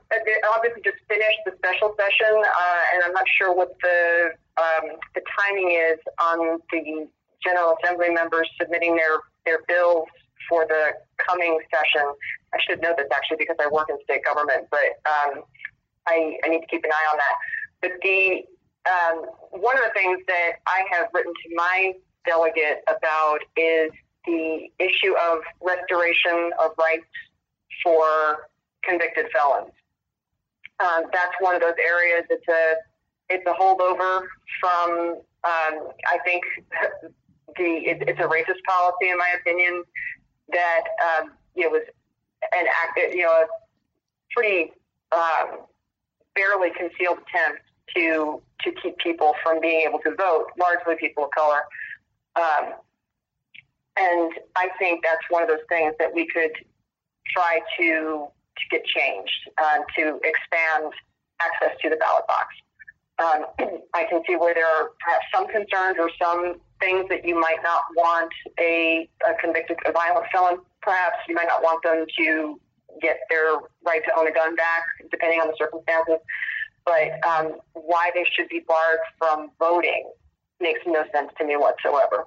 obviously 0.55 0.81
just 0.83 0.97
finished 1.07 1.39
the 1.45 1.53
special 1.57 1.95
session, 1.97 2.35
uh, 2.35 2.81
and 2.93 3.03
I'm 3.03 3.13
not 3.13 3.25
sure 3.37 3.55
what 3.55 3.75
the 3.81 4.31
um, 4.59 4.99
the 5.15 5.21
timing 5.39 5.71
is 5.71 5.99
on 6.19 6.59
the 6.71 7.07
General 7.43 7.77
Assembly 7.81 8.09
members 8.09 8.49
submitting 8.59 8.95
their, 8.95 9.23
their 9.45 9.63
bills 9.67 10.07
for 10.49 10.65
the 10.67 10.91
coming 11.27 11.59
session. 11.71 12.07
I 12.53 12.57
should 12.67 12.81
know 12.81 12.93
this 12.97 13.07
actually 13.13 13.37
because 13.39 13.55
I 13.61 13.69
work 13.71 13.87
in 13.89 13.97
state 14.03 14.25
government, 14.25 14.67
but 14.69 14.99
um, 15.07 15.43
I, 16.07 16.35
I 16.43 16.49
need 16.49 16.61
to 16.61 16.67
keep 16.67 16.83
an 16.83 16.91
eye 16.91 17.07
on 17.13 17.17
that. 17.17 17.35
But 17.81 17.91
the 18.01 18.43
um, 18.89 19.25
one 19.51 19.77
of 19.77 19.83
the 19.83 19.91
things 19.93 20.19
that 20.27 20.53
I 20.67 20.83
have 20.91 21.07
written 21.13 21.33
to 21.33 21.55
my 21.55 21.93
delegate 22.25 22.83
about 22.87 23.39
is 23.55 23.91
the 24.25 24.69
issue 24.79 25.15
of 25.31 25.39
restoration 25.61 26.51
of 26.59 26.71
rights 26.77 27.05
for 27.83 28.49
convicted 28.83 29.25
felons. 29.33 29.71
Um, 30.79 31.03
that's 31.11 31.33
one 31.39 31.55
of 31.55 31.61
those 31.61 31.77
areas. 31.83 32.25
It's 32.29 32.47
a 32.47 32.75
it's 33.29 33.45
a 33.45 33.53
holdover 33.53 34.25
from 34.59 35.21
um, 35.43 35.89
I 36.07 36.17
think 36.23 36.43
the 37.57 37.63
it, 37.63 38.03
it's 38.07 38.19
a 38.19 38.23
racist 38.23 38.63
policy 38.67 39.09
in 39.09 39.17
my 39.17 39.33
opinion 39.41 39.83
that 40.51 40.83
um, 41.03 41.31
you 41.55 41.63
know 41.63 41.69
was 41.69 41.83
an 42.41 42.65
act 42.83 43.13
you 43.13 43.23
know 43.23 43.31
a 43.31 43.45
pretty 44.31 44.71
um, 45.11 45.65
barely 46.35 46.69
concealed 46.71 47.17
attempt 47.27 47.61
to 47.95 48.41
to 48.63 48.71
keep 48.81 48.97
people 48.97 49.33
from 49.43 49.61
being 49.61 49.85
able 49.87 49.99
to 49.99 50.13
vote, 50.15 50.47
largely 50.59 50.95
people 50.99 51.25
of 51.25 51.31
color. 51.31 51.61
Um, 52.35 52.73
and 53.97 54.31
I 54.55 54.69
think 54.77 55.03
that's 55.03 55.23
one 55.29 55.43
of 55.43 55.49
those 55.49 55.65
things 55.69 55.93
that 55.99 56.13
we 56.13 56.27
could 56.27 56.51
try 57.33 57.59
to 57.79 58.27
to 58.57 58.63
get 58.71 58.85
changed 58.85 59.49
uh, 59.57 59.79
to 59.97 60.19
expand 60.23 60.93
access 61.39 61.77
to 61.81 61.89
the 61.89 61.95
ballot 61.95 62.27
box. 62.27 62.47
Um, 63.19 63.69
I 63.93 64.05
can 64.09 64.21
see 64.27 64.35
where 64.35 64.53
there 64.53 64.67
are 64.67 64.91
perhaps 64.99 65.25
some 65.33 65.47
concerns 65.47 65.97
or 65.99 66.09
some 66.21 66.59
things 66.79 67.05
that 67.09 67.25
you 67.25 67.39
might 67.39 67.59
not 67.63 67.83
want 67.95 68.31
a, 68.59 69.09
a 69.27 69.33
convicted 69.41 69.77
a 69.85 69.91
violent 69.91 70.25
felon. 70.31 70.59
Perhaps 70.81 71.17
you 71.27 71.35
might 71.35 71.47
not 71.47 71.61
want 71.61 71.83
them 71.83 72.05
to 72.17 72.59
get 73.01 73.19
their 73.29 73.59
right 73.85 74.01
to 74.03 74.11
own 74.17 74.27
a 74.27 74.31
gun 74.31 74.55
back, 74.55 74.83
depending 75.11 75.39
on 75.39 75.47
the 75.47 75.55
circumstances. 75.57 76.19
But 76.89 77.21
um, 77.29 77.61
why 77.73 78.09
they 78.15 78.25
should 78.33 78.49
be 78.49 78.65
barred 78.67 78.99
from 79.19 79.51
voting 79.59 80.09
makes 80.59 80.79
no 80.87 81.03
sense 81.13 81.29
to 81.37 81.45
me 81.45 81.55
whatsoever. 81.55 82.25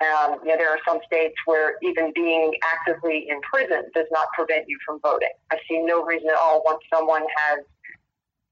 Um, 0.00 0.38
you 0.42 0.48
know, 0.48 0.56
there 0.56 0.70
are 0.70 0.78
some 0.88 1.00
states 1.04 1.34
where 1.44 1.76
even 1.82 2.12
being 2.14 2.52
actively 2.72 3.26
in 3.28 3.40
prison 3.42 3.82
does 3.94 4.06
not 4.10 4.28
prevent 4.34 4.64
you 4.66 4.78
from 4.86 4.98
voting. 5.00 5.28
I 5.50 5.58
see 5.68 5.82
no 5.82 6.04
reason 6.04 6.30
at 6.30 6.36
all 6.36 6.62
once 6.64 6.80
someone 6.92 7.22
has 7.36 7.58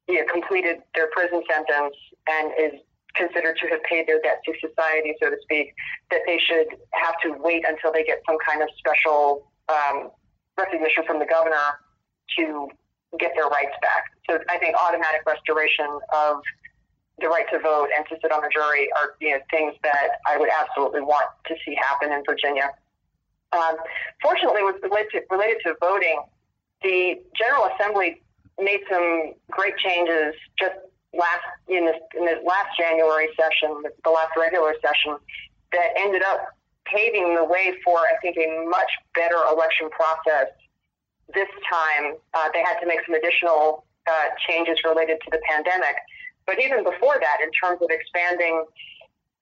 you 0.09 0.19
know, 0.19 0.27
completed 0.31 0.83
their 0.95 1.09
prison 1.13 1.43
sentence 1.49 1.97
and 2.29 2.53
is 2.59 2.81
considered 3.15 3.57
to 3.63 3.67
have 3.69 3.83
paid 3.85 4.07
their 4.07 4.21
debt 4.21 4.41
to 4.45 4.53
society, 4.61 5.15
so 5.23 5.31
to 5.31 5.37
speak, 5.41 5.73
that 6.11 6.21
they 6.27 6.39
should 6.39 6.67
have 6.93 7.15
to 7.23 7.33
wait 7.41 7.65
until 7.67 7.93
they 7.93 8.05
get 8.05 8.21
some 8.29 8.37
kind 8.47 8.61
of 8.61 8.69
special 8.77 9.51
um, 9.71 10.11
recognition 10.59 11.03
from 11.07 11.19
the 11.19 11.27
governor 11.27 11.81
to 12.37 12.69
get 13.19 13.33
their 13.35 13.47
rights 13.47 13.77
back. 13.83 14.05
So 14.29 14.39
I 14.51 14.59
think 14.59 14.77
automatic 14.77 15.23
restoration 15.27 15.87
of 16.15 16.43
the 17.19 17.29
right 17.29 17.47
to 17.51 17.59
vote 17.59 17.89
and 17.97 18.07
to 18.09 18.17
sit 18.21 18.31
on 18.31 18.45
a 18.45 18.49
jury 18.53 18.89
are 19.01 19.17
you 19.21 19.31
know 19.33 19.41
things 19.51 19.75
that 19.83 20.21
I 20.27 20.37
would 20.37 20.51
absolutely 20.53 21.01
want 21.01 21.27
to 21.47 21.55
see 21.65 21.75
happen 21.75 22.13
in 22.13 22.23
Virginia. 22.27 22.71
Um, 23.53 23.77
fortunately, 24.21 24.63
with 24.63 24.77
related 24.83 25.11
to, 25.13 25.21
related 25.31 25.57
to 25.65 25.75
voting, 25.81 26.21
the 26.83 27.21
General 27.37 27.71
Assembly 27.75 28.21
made 28.61 28.81
some 28.91 29.33
great 29.51 29.77
changes 29.79 30.35
just 30.59 30.77
last 31.15 31.47
in 31.69 31.87
this 31.87 31.97
in 32.17 32.25
the 32.25 32.41
last 32.45 32.69
January 32.79 33.29
session, 33.39 33.83
the 34.05 34.11
last 34.11 34.33
regular 34.37 34.75
session, 34.83 35.17
that 35.73 35.89
ended 35.97 36.23
up 36.23 36.53
paving 36.85 37.35
the 37.35 37.45
way 37.45 37.75
for 37.85 37.99
I 37.99 38.17
think 38.21 38.37
a 38.37 38.67
much 38.69 38.91
better 39.15 39.41
election 39.51 39.89
process. 39.91 40.53
This 41.35 41.49
time, 41.71 42.15
uh, 42.35 42.49
they 42.53 42.63
had 42.63 42.79
to 42.81 42.87
make 42.87 43.01
some 43.05 43.15
additional 43.15 43.85
uh, 44.07 44.31
changes 44.49 44.79
related 44.85 45.19
to 45.25 45.31
the 45.31 45.41
pandemic 45.49 45.97
but 46.47 46.63
even 46.63 46.85
before 46.85 47.19
that, 47.21 47.39
in 47.43 47.51
terms 47.51 47.83
of 47.83 47.91
expanding 47.91 48.65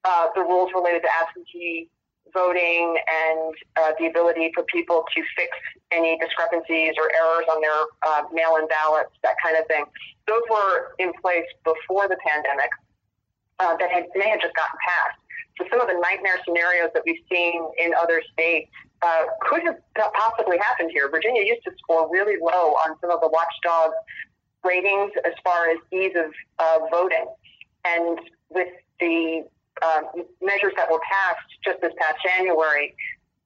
uh, 0.04 0.28
the 0.34 0.40
rules 0.40 0.72
related 0.74 1.02
to 1.02 1.08
absentee 1.20 1.88
voting 2.32 2.96
and 3.06 3.54
uh, 3.76 3.92
the 4.00 4.06
ability 4.06 4.50
for 4.54 4.64
people 4.64 5.04
to 5.14 5.22
fix 5.36 5.52
any 5.92 6.18
discrepancies 6.18 6.94
or 6.98 7.12
errors 7.14 7.46
on 7.52 7.60
their 7.60 7.80
uh, 8.08 8.22
mail-in 8.32 8.66
ballots, 8.66 9.12
that 9.22 9.36
kind 9.44 9.56
of 9.56 9.64
thing. 9.68 9.84
Those 10.26 10.42
were 10.50 10.96
in 10.98 11.12
place 11.22 11.46
before 11.62 12.08
the 12.08 12.16
pandemic 12.26 12.70
uh, 13.60 13.76
that 13.76 13.90
had, 13.92 14.06
may 14.16 14.30
have 14.30 14.40
just 14.40 14.56
gotten 14.56 14.78
passed. 14.82 15.20
So 15.60 15.68
some 15.70 15.80
of 15.80 15.86
the 15.86 16.00
nightmare 16.00 16.40
scenarios 16.44 16.90
that 16.94 17.04
we've 17.06 17.22
seen 17.30 17.62
in 17.78 17.94
other 17.94 18.20
states 18.32 18.72
uh, 19.04 19.24
could 19.42 19.62
have 19.64 19.76
possibly 20.14 20.58
happened 20.58 20.90
here. 20.92 21.10
Virginia 21.10 21.42
used 21.44 21.62
to 21.64 21.72
score 21.78 22.08
really 22.10 22.36
low 22.40 22.72
on 22.86 22.96
some 23.00 23.10
of 23.10 23.20
the 23.20 23.28
watchdog 23.28 23.92
ratings 24.64 25.12
as 25.24 25.34
far 25.44 25.68
as 25.68 25.76
ease 25.92 26.14
of 26.16 26.32
uh, 26.58 26.78
voting. 26.90 27.26
And 27.84 28.18
with 28.48 28.68
the 29.00 29.44
um, 29.82 30.24
measures 30.40 30.72
that 30.76 30.90
were 30.90 31.00
passed 31.10 31.50
just 31.64 31.80
this 31.82 31.92
past 32.00 32.16
January, 32.24 32.94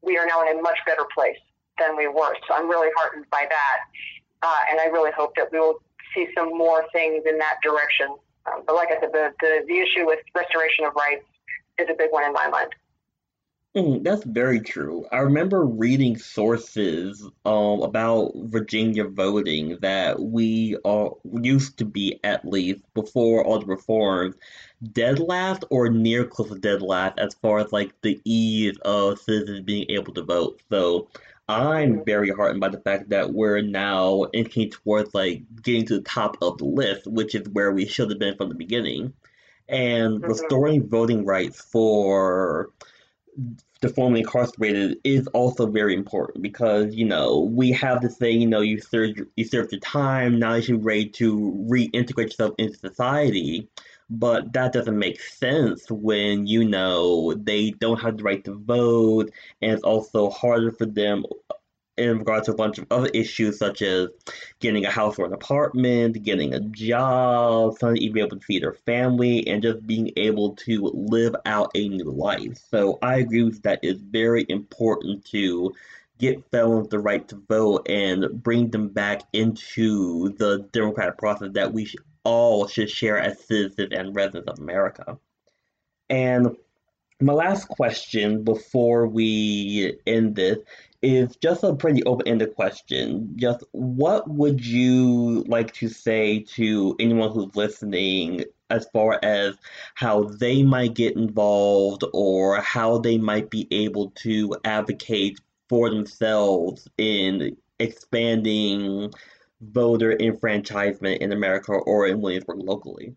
we 0.03 0.17
are 0.17 0.27
now 0.27 0.43
in 0.43 0.59
a 0.59 0.63
much 0.63 0.79
better 0.87 1.05
place 1.13 1.39
than 1.79 1.97
we 1.97 2.07
were. 2.07 2.35
So 2.47 2.55
I'm 2.55 2.69
really 2.69 2.91
heartened 2.97 3.27
by 3.31 3.47
that. 3.49 3.79
Uh, 4.43 4.61
and 4.71 4.81
I 4.81 4.87
really 4.87 5.11
hope 5.17 5.35
that 5.37 5.51
we 5.51 5.59
will 5.59 5.81
see 6.15 6.29
some 6.37 6.57
more 6.57 6.85
things 6.93 7.25
in 7.27 7.39
that 7.39 7.57
direction. 7.65 8.15
Um, 8.47 8.63
but 8.67 8.77
like 8.77 8.89
I 8.89 9.01
said, 9.01 9.11
the, 9.13 9.33
the, 9.41 9.65
the 9.67 9.79
issue 9.79 10.07
with 10.07 10.21
restoration 10.35 10.85
of 10.85 10.95
rights 10.95 11.25
is 11.79 11.89
a 11.91 11.95
big 11.95 12.11
one 12.11 12.25
in 12.25 12.33
my 12.33 12.49
mind. 12.49 12.71
Mm, 13.79 14.03
that's 14.03 14.25
very 14.25 14.61
true. 14.61 15.07
I 15.13 15.19
remember 15.19 15.65
reading 15.65 16.19
sources 16.19 17.23
um, 17.45 17.83
about 17.83 18.33
Virginia 18.35 19.05
voting 19.05 19.79
that 19.83 20.19
we 20.19 20.75
all 20.79 21.21
used 21.33 21.79
to 21.79 21.85
be 21.85 22.19
at 22.25 22.45
least 22.45 22.83
before 22.95 23.45
all 23.45 23.61
the 23.61 23.67
reforms 23.67 24.35
dead 24.93 25.21
last 25.21 25.65
or 25.71 25.89
near 25.89 26.25
close 26.25 26.49
to 26.49 26.59
dead 26.59 26.83
last 26.83 27.21
as 27.21 27.35
far 27.35 27.61
as 27.61 27.73
like 27.73 27.93
the 28.03 28.21
ease 28.25 28.77
of 28.83 29.21
citizens 29.21 29.61
being 29.61 29.87
able 29.91 30.13
to 30.15 30.23
vote. 30.25 30.61
So 30.71 31.09
I'm 31.49 31.95
mm-hmm. 31.95 32.05
very 32.05 32.31
heartened 32.31 32.61
by 32.61 32.71
the 32.71 32.81
fact 32.81 33.11
that 33.11 33.33
we're 33.33 33.63
now 33.63 34.27
inching 34.33 34.71
towards 34.71 35.15
like 35.15 35.43
getting 35.63 35.87
to 35.87 35.99
the 35.99 36.03
top 36.03 36.37
of 36.43 36.59
the 36.59 36.65
list, 36.65 37.07
which 37.07 37.37
is 37.37 37.49
where 37.51 37.71
we 37.71 37.87
should 37.87 38.11
have 38.11 38.19
been 38.19 38.37
from 38.37 38.49
the 38.49 38.57
beginning, 38.57 39.13
and 39.69 40.19
mm-hmm. 40.19 40.27
restoring 40.27 40.89
voting 40.89 41.25
rights 41.25 41.61
for 41.61 42.71
the 43.81 43.89
formerly 43.89 44.21
incarcerated 44.21 44.99
is 45.05 45.27
also 45.29 45.67
very 45.67 45.95
important 45.95 46.43
because 46.43 46.95
you 46.95 47.05
know 47.05 47.41
we 47.53 47.71
have 47.71 48.01
this 48.01 48.17
thing 48.17 48.41
you 48.41 48.49
know 48.49 48.61
you 48.61 48.81
served 48.81 49.21
you 49.37 49.45
served 49.45 49.71
your 49.73 49.81
time 49.81 50.39
now 50.39 50.55
you're 50.55 50.79
ready 50.79 51.09
to 51.09 51.53
reintegrate 51.69 52.25
yourself 52.25 52.55
into 52.59 52.79
society. 52.79 53.69
But 54.11 54.55
that 54.55 54.73
doesn't 54.73 54.99
make 54.99 55.21
sense 55.21 55.91
when 55.91 56.47
you 56.47 56.65
know 56.65 57.35
they 57.35 57.73
don't 57.73 58.01
have 58.01 58.17
the 58.17 58.23
right 58.23 58.43
to 58.45 58.55
vote 58.55 59.31
and 59.61 59.73
it's 59.73 59.83
also 59.83 60.31
harder 60.31 60.73
for 60.73 60.87
them 60.87 61.27
in 61.99 62.19
regards 62.19 62.47
to 62.47 62.53
a 62.53 62.57
bunch 62.57 62.79
of 62.79 62.87
other 62.91 63.09
issues 63.13 63.59
such 63.59 63.83
as 63.83 64.09
getting 64.61 64.85
a 64.85 64.91
house 64.91 65.19
or 65.19 65.27
an 65.27 65.33
apartment, 65.33 66.23
getting 66.23 66.55
a 66.55 66.61
job, 66.61 67.79
to 67.79 67.93
even 67.95 68.15
be 68.15 68.21
able 68.21 68.39
to 68.39 68.45
feed 68.45 68.63
their 68.63 68.75
family, 68.75 69.47
and 69.47 69.63
just 69.63 69.87
being 69.87 70.11
able 70.17 70.55
to 70.57 70.91
live 70.95 71.35
out 71.47 71.71
a 71.75 71.89
new 71.89 72.11
life. 72.11 72.57
So 72.71 72.99
I 73.03 73.17
agree 73.17 73.43
with 73.43 73.63
that. 73.63 73.81
It's 73.83 74.01
very 74.01 74.47
important 74.49 75.25
to 75.27 75.75
get 76.19 76.51
felons 76.51 76.89
the 76.89 76.99
right 76.99 77.27
to 77.29 77.37
vote 77.49 77.89
and 77.89 78.43
bring 78.43 78.71
them 78.71 78.89
back 78.89 79.23
into 79.33 80.31
the 80.39 80.69
democratic 80.73 81.17
process 81.19 81.51
that 81.53 81.73
we 81.73 81.89
all 82.25 82.67
should 82.67 82.91
share 82.91 83.19
as 83.19 83.45
citizens 83.45 83.89
and 83.93 84.15
residents 84.15 84.51
of 84.51 84.59
America. 84.59 85.19
And 86.11 86.57
my 87.21 87.33
last 87.33 87.69
question 87.69 88.45
before 88.45 89.07
we 89.07 89.99
end 90.07 90.37
this 90.37 90.59
is 91.03 91.37
just 91.37 91.63
a 91.63 91.75
pretty 91.75 92.03
open-ended 92.05 92.55
question. 92.55 93.33
Just 93.37 93.63
what 93.73 94.29
would 94.29 94.65
you 94.65 95.45
like 95.47 95.73
to 95.75 95.89
say 95.89 96.41
to 96.55 96.97
anyone 96.99 97.31
who's 97.31 97.55
listening 97.55 98.45
as 98.71 98.87
far 98.93 99.19
as 99.23 99.55
how 99.95 100.25
they 100.25 100.63
might 100.63 100.95
get 100.95 101.17
involved 101.17 102.05
or 102.13 102.61
how 102.61 102.99
they 102.99 103.17
might 103.17 103.49
be 103.51 103.67
able 103.71 104.11
to 104.11 104.55
advocate 104.65 105.41
for 105.69 105.89
themselves 105.91 106.89
in 106.99 107.57
expanding 107.79 109.13
voter 109.61 110.17
enfranchisement 110.21 111.21
in 111.21 111.33
America 111.33 111.73
or 111.73 112.07
in 112.07 112.21
Williamsburg 112.21 112.59
locally? 112.59 113.15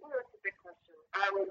Well, 0.00 0.10
that's 0.14 0.34
a 0.34 0.40
big 0.42 0.52
question. 0.62 0.94
Um, 1.14 1.46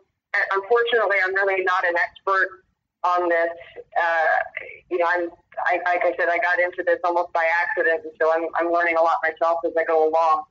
unfortunately, 0.52 1.18
I'm 1.24 1.34
really 1.36 1.64
not 1.64 1.86
an 1.88 1.96
expert 1.98 2.64
on 3.04 3.30
this. 3.30 3.50
Uh, 3.96 4.72
you 4.90 4.98
know, 4.98 5.06
I'm, 5.08 5.30
I, 5.66 5.80
like 5.86 6.04
I 6.04 6.14
said, 6.18 6.30
I 6.30 6.38
got 6.40 6.60
into 6.60 6.84
this 6.86 7.00
almost 7.04 7.32
by 7.34 7.46
accident, 7.62 8.04
and 8.04 8.14
so 8.22 8.32
I'm, 8.34 8.48
I'm 8.56 8.72
learning 8.72 8.96
a 8.98 9.02
lot 9.02 9.18
myself 9.24 9.60
as 9.66 9.72
I 9.78 9.84
go 9.86 10.10
along. 10.10 10.44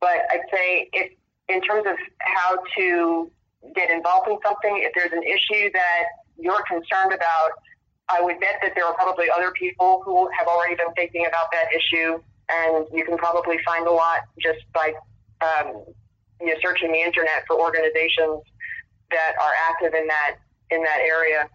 But 0.00 0.24
I'd 0.30 0.48
say 0.52 0.88
if, 0.92 1.12
in 1.48 1.60
terms 1.62 1.84
of 1.86 1.96
how 2.20 2.58
to 2.76 3.30
get 3.74 3.90
involved 3.90 4.28
in 4.28 4.38
something, 4.44 4.80
if 4.84 4.92
there's 4.94 5.12
an 5.12 5.22
issue 5.22 5.70
that 5.72 6.02
you're 6.38 6.62
concerned 6.68 7.12
about, 7.12 7.52
I 8.08 8.20
would 8.20 8.38
bet 8.40 8.60
that 8.62 8.72
there 8.74 8.84
are 8.84 8.94
probably 8.94 9.26
other 9.34 9.50
people 9.52 10.02
who 10.04 10.28
have 10.38 10.46
already 10.46 10.74
been 10.74 10.92
thinking 10.94 11.26
about 11.26 11.48
that 11.52 11.72
issue, 11.72 12.20
and 12.50 12.86
you 12.92 13.04
can 13.04 13.16
probably 13.16 13.56
find 13.64 13.86
a 13.86 13.92
lot 13.92 14.20
just 14.40 14.60
by 14.74 14.92
um, 15.40 15.84
you 16.40 16.48
know, 16.48 16.54
searching 16.62 16.92
the 16.92 17.00
internet 17.00 17.44
for 17.46 17.58
organizations 17.58 18.42
that 19.10 19.32
are 19.40 19.52
active 19.70 19.94
in 19.94 20.06
that 20.08 20.36
in 20.70 20.82
that 20.82 20.98
area 21.00 21.48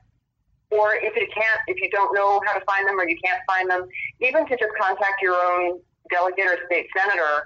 or 0.71 0.93
if 0.95 1.15
you 1.15 1.27
can't, 1.33 1.61
if 1.67 1.81
you 1.81 1.89
don't 1.89 2.13
know 2.13 2.41
how 2.45 2.53
to 2.53 2.63
find 2.65 2.87
them 2.87 2.99
or 2.99 3.07
you 3.07 3.17
can't 3.23 3.41
find 3.47 3.69
them, 3.69 3.87
even 4.21 4.45
to 4.47 4.57
just 4.57 4.71
contact 4.79 5.21
your 5.21 5.35
own 5.35 5.79
delegate 6.11 6.45
or 6.45 6.57
state 6.65 6.87
senator 6.95 7.43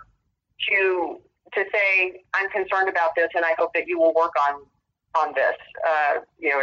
to 0.70 1.20
to 1.54 1.64
say, 1.72 2.24
I'm 2.34 2.50
concerned 2.50 2.90
about 2.90 3.12
this, 3.16 3.30
and 3.36 3.46
I 3.46 3.54
hope 3.60 3.74
that 3.76 3.88
you 3.88 4.00
will 4.00 4.14
work 4.14 4.34
on 4.50 4.62
on 5.16 5.34
this. 5.36 5.56
Uh, 5.88 6.20
you 6.40 6.50
know, 6.50 6.62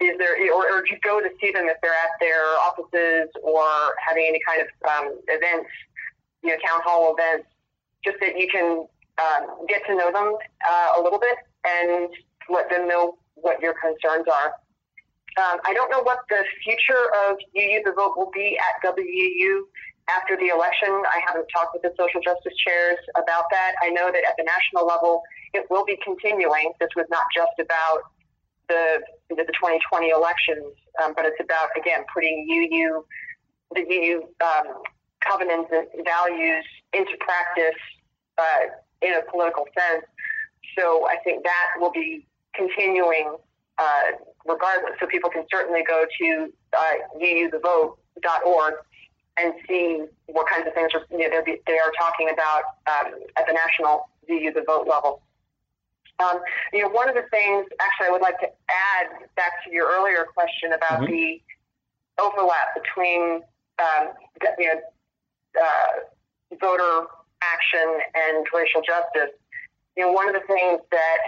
is 0.00 0.16
there 0.18 0.36
or, 0.54 0.78
or 0.78 0.86
you 0.86 0.96
go 1.02 1.20
to 1.20 1.28
see 1.40 1.50
them 1.52 1.66
if 1.66 1.76
they're 1.82 1.90
at 1.90 2.14
their 2.20 2.42
offices 2.62 3.28
or 3.42 3.64
having 4.06 4.24
any 4.28 4.40
kind 4.46 4.62
of 4.62 4.68
um, 4.88 5.18
events, 5.28 5.68
you 6.42 6.50
know, 6.50 6.56
town 6.64 6.80
hall 6.84 7.14
events, 7.18 7.48
just 8.04 8.16
that 8.20 8.38
you 8.38 8.48
can 8.48 8.86
um, 9.18 9.66
get 9.68 9.82
to 9.86 9.94
know 9.94 10.12
them 10.12 10.34
uh, 10.68 11.00
a 11.00 11.02
little 11.02 11.18
bit 11.18 11.36
and 11.66 12.08
let 12.48 12.70
them 12.70 12.86
know 12.86 13.18
what 13.34 13.60
your 13.60 13.74
concerns 13.74 14.26
are. 14.32 14.54
Um, 15.36 15.60
I 15.66 15.74
don't 15.74 15.90
know 15.90 16.02
what 16.02 16.20
the 16.28 16.42
future 16.64 17.04
of 17.28 17.36
UU 17.54 17.82
the 17.84 17.92
Vote 17.92 18.16
will 18.16 18.30
be 18.32 18.58
at 18.58 18.82
WU. 18.82 19.68
after 20.08 20.36
the 20.40 20.48
election. 20.48 20.88
I 20.88 21.20
haven't 21.26 21.46
talked 21.52 21.76
with 21.76 21.82
the 21.84 21.92
social 22.00 22.20
justice 22.24 22.56
chairs 22.64 22.96
about 23.14 23.44
that. 23.52 23.76
I 23.84 23.90
know 23.90 24.08
that 24.10 24.24
at 24.24 24.34
the 24.40 24.44
national 24.44 24.86
level, 24.88 25.20
it 25.52 25.68
will 25.68 25.84
be 25.84 25.98
continuing. 26.02 26.72
This 26.80 26.88
was 26.96 27.04
not 27.10 27.28
just 27.34 27.52
about 27.60 28.08
the 28.68 29.00
the 29.28 29.44
2020 29.44 30.08
elections, 30.08 30.72
um, 31.02 31.12
but 31.14 31.24
it's 31.24 31.40
about 31.40 31.68
again 31.76 32.04
putting 32.12 32.48
UU 32.48 33.04
the 33.74 33.84
UU 33.84 34.28
um, 34.40 34.80
covenants 35.20 35.70
and 35.72 35.86
values 36.04 36.64
into 36.92 37.12
practice 37.20 37.80
uh, 38.38 38.72
in 39.02 39.14
a 39.14 39.30
political 39.30 39.64
sense. 39.76 40.04
So 40.78 41.06
I 41.08 41.16
think 41.24 41.44
that 41.44 41.66
will 41.80 41.92
be 41.92 42.26
continuing 42.54 43.36
uh, 43.78 44.16
regardless. 44.48 44.94
So 45.00 45.06
people 45.06 45.30
can 45.30 45.44
certainly 45.50 45.82
go 45.86 46.04
to 46.20 46.52
uh, 46.76 46.94
uuthevote.org 47.20 48.74
and 49.38 49.54
see 49.68 50.04
what 50.26 50.48
kinds 50.48 50.66
of 50.66 50.74
things 50.74 50.90
are, 50.94 51.02
you 51.10 51.30
know, 51.30 51.42
they 51.44 51.78
are 51.78 51.92
talking 51.98 52.30
about 52.32 52.62
um, 52.86 53.14
at 53.36 53.46
the 53.46 53.52
national 53.52 54.08
UU 54.28 54.52
the 54.52 54.64
vote 54.66 54.88
level. 54.88 55.22
Um, 56.18 56.40
you 56.72 56.82
know, 56.82 56.88
one 56.88 57.08
of 57.08 57.14
the 57.14 57.22
things, 57.30 57.66
actually, 57.80 58.08
I 58.08 58.10
would 58.10 58.22
like 58.22 58.40
to 58.40 58.48
add 58.68 59.06
back 59.36 59.64
to 59.64 59.70
your 59.70 59.86
earlier 59.86 60.26
question 60.34 60.72
about 60.72 61.02
mm-hmm. 61.02 61.12
the 61.12 61.40
overlap 62.20 62.74
between, 62.74 63.42
um, 63.78 64.08
you 64.58 64.66
know, 64.66 64.80
uh, 65.62 66.56
voter 66.60 67.06
action 67.42 68.00
and 68.14 68.46
racial 68.52 68.82
justice. 68.82 69.30
You 69.96 70.06
know, 70.06 70.12
one 70.12 70.28
of 70.28 70.34
the 70.34 70.46
things 70.46 70.80
that 70.90 71.18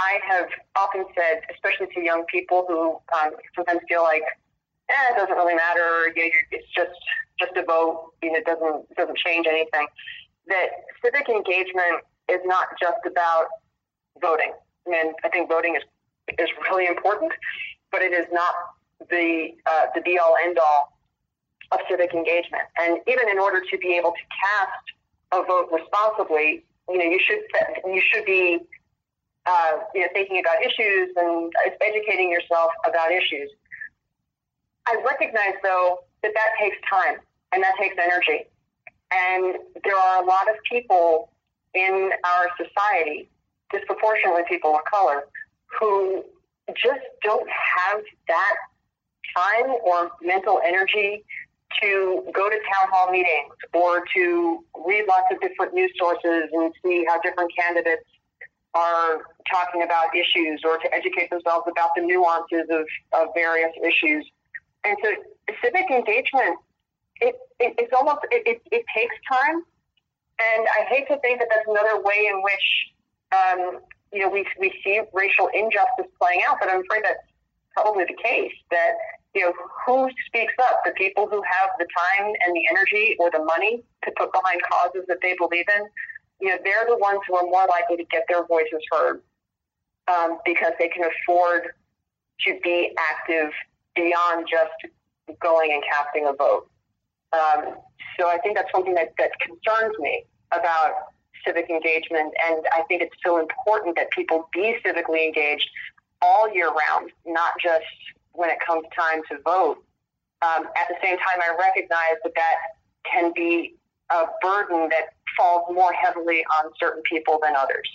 I 0.00 0.20
have 0.26 0.48
often 0.76 1.04
said, 1.14 1.42
especially 1.52 1.92
to 1.94 2.00
young 2.00 2.24
people 2.26 2.64
who 2.68 2.98
um, 3.18 3.34
sometimes 3.54 3.80
feel 3.88 4.02
like, 4.02 4.22
eh, 4.88 4.94
it 5.12 5.16
doesn't 5.16 5.34
really 5.34 5.54
matter. 5.54 6.12
You 6.14 6.24
know, 6.24 6.30
it's 6.52 6.68
just 6.74 6.98
just 7.38 7.56
a 7.56 7.64
vote. 7.64 8.12
You 8.22 8.32
know, 8.32 8.38
it 8.38 8.46
doesn't 8.46 8.86
it 8.90 8.96
doesn't 8.96 9.18
change 9.18 9.46
anything. 9.48 9.86
That 10.46 10.68
civic 11.04 11.28
engagement 11.28 12.02
is 12.28 12.40
not 12.44 12.68
just 12.80 12.98
about 13.06 13.46
voting. 14.20 14.52
Mean, 14.86 15.12
I 15.24 15.28
think 15.28 15.48
voting 15.48 15.76
is 15.76 15.82
is 16.38 16.48
really 16.70 16.86
important, 16.86 17.32
but 17.90 18.02
it 18.02 18.12
is 18.12 18.26
not 18.32 18.54
the 19.10 19.50
uh, 19.66 19.86
the 19.94 20.00
be 20.00 20.18
all 20.18 20.36
end 20.42 20.58
all 20.58 20.98
of 21.72 21.80
civic 21.88 22.14
engagement. 22.14 22.62
And 22.78 22.98
even 23.06 23.28
in 23.28 23.38
order 23.38 23.60
to 23.60 23.78
be 23.78 23.96
able 23.96 24.12
to 24.12 24.24
cast 24.42 24.84
a 25.32 25.44
vote 25.44 25.68
responsibly, 25.72 26.64
you 26.88 26.98
know, 26.98 27.04
you 27.04 27.20
should 27.20 27.40
you 27.84 28.02
should 28.12 28.24
be 28.24 28.60
uh, 29.48 29.78
you 29.94 30.02
know 30.02 30.08
thinking 30.12 30.40
about 30.40 30.60
issues 30.60 31.10
and 31.16 31.52
educating 31.80 32.30
yourself 32.30 32.70
about 32.86 33.10
issues. 33.10 33.50
I 34.86 35.02
recognize 35.06 35.54
though 35.62 36.00
that 36.22 36.32
that 36.34 36.50
takes 36.60 36.76
time 36.88 37.18
and 37.52 37.62
that 37.62 37.74
takes 37.80 37.96
energy, 37.98 38.44
and 39.10 39.56
there 39.84 39.96
are 39.96 40.22
a 40.22 40.26
lot 40.26 40.48
of 40.48 40.56
people 40.70 41.30
in 41.74 42.10
our 42.24 42.48
society, 42.56 43.28
disproportionately 43.72 44.42
people 44.48 44.74
of 44.74 44.82
color, 44.90 45.24
who 45.78 46.24
just 46.76 47.00
don't 47.22 47.48
have 47.48 48.02
that 48.28 48.56
time 49.34 49.70
or 49.84 50.10
mental 50.22 50.60
energy 50.64 51.24
to 51.82 52.24
go 52.34 52.48
to 52.48 52.56
town 52.56 52.90
hall 52.90 53.10
meetings 53.10 53.54
or 53.74 54.02
to 54.14 54.64
read 54.86 55.04
lots 55.06 55.26
of 55.30 55.40
different 55.40 55.74
news 55.74 55.92
sources 55.98 56.48
and 56.52 56.72
see 56.84 57.04
how 57.06 57.20
different 57.20 57.50
candidates 57.58 58.04
are 58.74 59.22
talking 59.50 59.82
about 59.82 60.14
issues 60.14 60.60
or 60.64 60.78
to 60.78 60.94
educate 60.94 61.30
themselves 61.30 61.66
about 61.70 61.90
the 61.96 62.02
nuances 62.02 62.68
of, 62.70 62.84
of 63.12 63.28
various 63.34 63.72
issues. 63.82 64.26
And 64.84 64.96
so 65.02 65.10
civic 65.64 65.90
engagement, 65.90 66.58
it, 67.20 67.34
it 67.58 67.74
it's 67.78 67.92
almost, 67.92 68.18
it, 68.30 68.46
it, 68.46 68.62
it, 68.70 68.84
takes 68.94 69.14
time. 69.30 69.62
And 70.38 70.66
I 70.78 70.84
hate 70.88 71.08
to 71.08 71.18
think 71.18 71.40
that 71.40 71.48
that's 71.50 71.66
another 71.66 72.02
way 72.02 72.28
in 72.30 72.42
which, 72.42 72.66
um, 73.32 73.80
you 74.12 74.20
know, 74.20 74.28
we, 74.28 74.46
we 74.60 74.72
see 74.84 75.00
racial 75.12 75.48
injustice 75.52 76.06
playing 76.20 76.42
out, 76.46 76.58
but 76.60 76.70
I'm 76.70 76.80
afraid 76.80 77.02
that's 77.02 77.24
probably 77.74 78.04
the 78.04 78.16
case 78.22 78.54
that 78.70 78.94
you 79.34 79.44
know, 79.44 79.52
who 79.86 80.08
speaks 80.26 80.54
up? 80.64 80.80
The 80.84 80.92
people 80.92 81.28
who 81.28 81.42
have 81.42 81.70
the 81.78 81.86
time 81.86 82.26
and 82.26 82.54
the 82.54 82.64
energy 82.70 83.16
or 83.20 83.30
the 83.30 83.44
money 83.44 83.82
to 84.04 84.10
put 84.16 84.32
behind 84.32 84.60
causes 84.70 85.04
that 85.08 85.18
they 85.22 85.36
believe 85.38 85.66
in, 85.76 85.86
you 86.40 86.48
know, 86.48 86.56
they're 86.64 86.86
the 86.86 86.96
ones 86.96 87.20
who 87.26 87.36
are 87.36 87.44
more 87.44 87.66
likely 87.66 87.96
to 87.96 88.04
get 88.10 88.24
their 88.28 88.44
voices 88.46 88.80
heard 88.92 89.20
um, 90.08 90.38
because 90.44 90.72
they 90.78 90.88
can 90.88 91.04
afford 91.04 91.70
to 92.46 92.58
be 92.62 92.92
active 93.10 93.50
beyond 93.94 94.46
just 94.50 94.92
going 95.40 95.72
and 95.72 95.82
casting 95.90 96.26
a 96.26 96.32
vote. 96.32 96.68
Um, 97.32 97.74
so 98.18 98.28
I 98.28 98.38
think 98.38 98.56
that's 98.56 98.70
something 98.72 98.94
that, 98.94 99.12
that 99.18 99.32
concerns 99.40 99.94
me 99.98 100.24
about 100.52 100.92
civic 101.46 101.68
engagement, 101.70 102.32
and 102.48 102.64
I 102.76 102.82
think 102.88 103.02
it's 103.02 103.14
so 103.24 103.38
important 103.38 103.96
that 103.96 104.10
people 104.10 104.48
be 104.52 104.76
civically 104.84 105.26
engaged 105.26 105.68
all 106.20 106.52
year 106.52 106.68
round, 106.68 107.10
not 107.26 107.52
just 107.62 107.84
when 108.32 108.50
it 108.50 108.58
comes 108.66 108.84
time 108.96 109.22
to 109.30 109.38
vote. 109.44 109.78
Um, 110.42 110.66
at 110.76 110.88
the 110.88 110.96
same 111.02 111.16
time, 111.18 111.40
I 111.42 111.54
recognize 111.58 112.18
that 112.22 112.32
that 112.34 112.56
can 113.10 113.32
be 113.34 113.74
a 114.10 114.24
burden 114.40 114.88
that 114.88 115.14
falls 115.36 115.64
more 115.72 115.92
heavily 115.92 116.44
on 116.62 116.70
certain 116.80 117.02
people 117.02 117.38
than 117.42 117.54
others. 117.56 117.88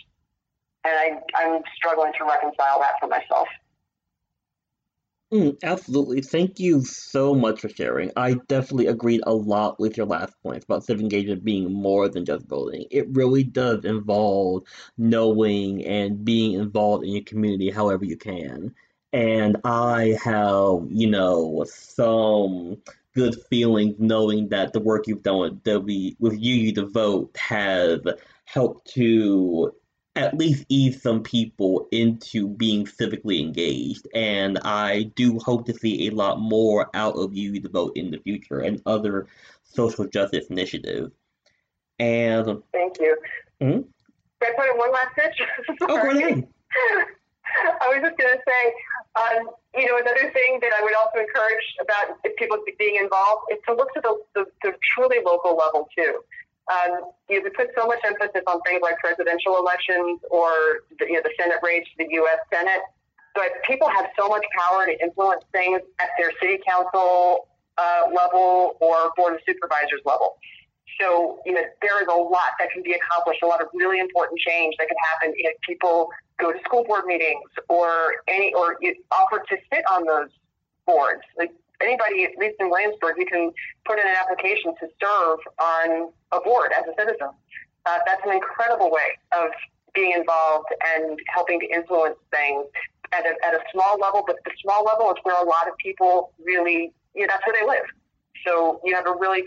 And 0.86 0.94
I, 0.94 1.42
I'm 1.42 1.62
struggling 1.76 2.12
to 2.18 2.26
reconcile 2.26 2.80
that 2.80 2.94
for 3.00 3.08
myself. 3.08 3.48
Mm, 5.32 5.58
absolutely. 5.64 6.22
Thank 6.22 6.60
you 6.60 6.84
so 6.84 7.34
much 7.34 7.62
for 7.62 7.70
sharing. 7.70 8.12
I 8.16 8.36
definitely 8.48 8.88
agreed 8.88 9.22
a 9.26 9.34
lot 9.34 9.80
with 9.80 9.98
your 9.98 10.06
last 10.06 10.34
points 10.44 10.66
about 10.66 10.84
civic 10.84 11.02
engagement 11.02 11.44
being 11.44 11.74
more 11.74 12.08
than 12.08 12.24
just 12.24 12.46
voting. 12.46 12.86
It 12.92 13.08
really 13.10 13.44
does 13.44 13.84
involve 13.84 14.64
knowing 14.98 15.84
and 15.86 16.24
being 16.24 16.54
involved 16.54 17.04
in 17.04 17.14
your 17.14 17.24
community 17.24 17.72
however 17.72 18.06
you 18.06 18.18
can 18.18 18.76
and 19.14 19.58
I 19.64 20.18
have, 20.24 20.88
you 20.90 21.08
know, 21.08 21.66
some 21.68 22.82
good 23.16 23.36
feelings 23.50 23.96
knowing 24.00 24.50
that 24.50 24.74
the 24.74 24.80
work 24.80 25.08
you've 25.08 25.24
done 25.24 25.40
with 25.40 25.64
W 25.64 26.16
with 26.20 26.34
UU 26.34 26.74
the 26.74 26.86
vote 26.86 27.36
has 27.38 28.00
helped 28.46 28.92
to 28.94 29.74
at 30.16 30.38
least 30.38 30.66
ease 30.70 31.02
some 31.02 31.24
people 31.24 31.88
into 31.92 32.48
being 32.48 32.86
civically 32.86 33.40
engaged. 33.40 34.08
And 34.14 34.60
I 34.60 35.12
do 35.16 35.40
hope 35.40 35.66
to 35.66 35.74
see 35.74 36.08
a 36.08 36.12
lot 36.12 36.40
more 36.40 36.90
out 36.94 37.16
of 37.16 37.32
UU 37.32 37.62
the 37.62 37.70
vote 37.70 37.94
in 37.96 38.12
the 38.12 38.20
future 38.20 38.60
and 38.60 38.82
other 38.86 39.28
social 39.64 40.06
justice 40.06 40.48
initiatives. 40.48 41.12
And 41.98 42.62
thank 42.72 43.00
you. 43.00 43.18
Mm-hmm. 43.62 43.82
Can 43.82 44.54
I 44.54 44.56
put 44.56 44.70
in 44.70 44.78
one 44.78 44.92
last 44.92 45.16
pitch? 45.16 45.42
oh, 45.82 45.88
go 45.88 46.10
ahead. 46.12 46.48
I 47.82 47.88
was 47.94 48.02
just 48.02 48.18
going 48.18 48.34
to 48.34 48.42
say, 48.44 48.64
um, 49.16 49.50
you 49.76 49.86
know, 49.88 49.98
another 49.98 50.32
thing 50.34 50.60
that 50.62 50.72
I 50.74 50.82
would 50.82 50.96
also 50.96 51.22
encourage 51.22 51.66
about 51.82 52.18
people 52.38 52.58
being 52.78 52.98
involved 52.98 53.52
is 53.52 53.60
to 53.68 53.76
look 53.76 53.94
to 53.94 54.02
the, 54.02 54.14
the, 54.36 54.44
the 54.64 54.72
truly 54.94 55.18
local 55.26 55.58
level 55.58 55.88
too. 55.96 56.22
Um, 56.72 57.12
you 57.28 57.38
know, 57.38 57.44
we 57.44 57.50
put 57.52 57.70
so 57.76 57.86
much 57.86 58.00
emphasis 58.06 58.42
on 58.48 58.62
things 58.64 58.82
like 58.82 58.98
presidential 59.00 59.60
elections 59.60 60.22
or 60.32 60.88
the, 60.98 61.06
you 61.06 61.14
know, 61.20 61.24
the 61.24 61.36
Senate 61.38 61.60
race, 61.62 61.86
the 61.98 62.08
U.S. 62.24 62.40
Senate, 62.54 62.82
but 63.36 63.52
people 63.68 63.90
have 63.90 64.08
so 64.18 64.30
much 64.30 64.46
power 64.56 64.86
to 64.86 64.96
influence 65.04 65.44
things 65.52 65.82
at 66.00 66.10
their 66.18 66.32
city 66.40 66.62
council 66.66 67.50
uh, 67.78 68.04
level 68.14 68.78
or 68.80 69.12
board 69.18 69.34
of 69.34 69.40
supervisors 69.46 70.02
level. 70.06 70.38
So, 71.00 71.40
you 71.46 71.54
know, 71.54 71.62
there 71.82 72.02
is 72.02 72.08
a 72.08 72.16
lot 72.16 72.54
that 72.60 72.72
can 72.72 72.84
be 72.84 72.94
accomplished, 72.94 73.42
a 73.44 73.48
lot 73.48 73.62
of 73.62 73.68
really 73.74 74.00
important 74.00 74.40
change 74.40 74.76
that 74.80 74.88
can 74.88 74.98
happen 75.12 75.34
if 75.38 75.60
people 75.62 76.10
go 76.40 76.52
to 76.52 76.60
school 76.66 76.84
board 76.84 77.06
meetings 77.06 77.50
or 77.70 78.16
any 78.28 78.54
or 78.54 78.78
offer 79.12 79.44
to 79.50 79.58
sit 79.72 79.84
on 79.92 80.06
those 80.06 80.30
boards. 80.86 81.22
Like 81.38 81.52
anybody, 81.82 82.26
at 82.26 82.32
least 82.38 82.56
in 82.60 82.70
Williamsburg, 82.70 83.16
you 83.18 83.26
can 83.26 83.52
put 83.86 84.00
in 84.00 84.08
an 84.08 84.16
application 84.20 84.74
to 84.80 84.88
serve 85.02 85.40
on 85.60 86.12
a 86.32 86.40
board 86.42 86.72
as 86.78 86.84
a 86.88 86.94
citizen. 87.00 87.30
Uh, 87.86 87.98
that's 88.06 88.22
an 88.26 88.34
incredible 88.34 88.92
way 88.92 89.18
of 89.38 89.50
being 89.94 90.14
involved 90.16 90.68
and 90.96 91.20
helping 91.34 91.60
to 91.60 91.68
influence 91.68 92.16
things 92.32 92.66
at 93.12 93.26
a, 93.26 93.34
at 93.46 93.54
a 93.54 93.60
small 93.72 93.98
level. 94.00 94.24
But 94.26 94.38
the 94.46 94.52
small 94.62 94.84
level 94.84 95.12
is 95.12 95.18
where 95.24 95.36
a 95.36 95.46
lot 95.46 95.68
of 95.68 95.78
people 95.78 96.34
really, 96.44 96.92
you 97.14 97.22
know, 97.22 97.28
that's 97.30 97.46
where 97.46 97.56
they 97.60 97.68
live. 97.68 97.86
So 98.46 98.82
you 98.84 98.96
have 98.96 99.06
a 99.06 99.14
really 99.20 99.44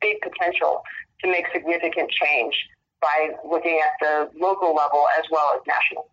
big 0.00 0.20
potential 0.20 0.82
to 1.22 1.30
make 1.30 1.46
significant 1.52 2.10
change 2.10 2.54
by 3.00 3.30
looking 3.48 3.80
at 3.84 3.92
the 4.00 4.38
local 4.38 4.74
level 4.74 5.06
as 5.18 5.24
well 5.30 5.52
as 5.54 5.60
national 5.66 6.10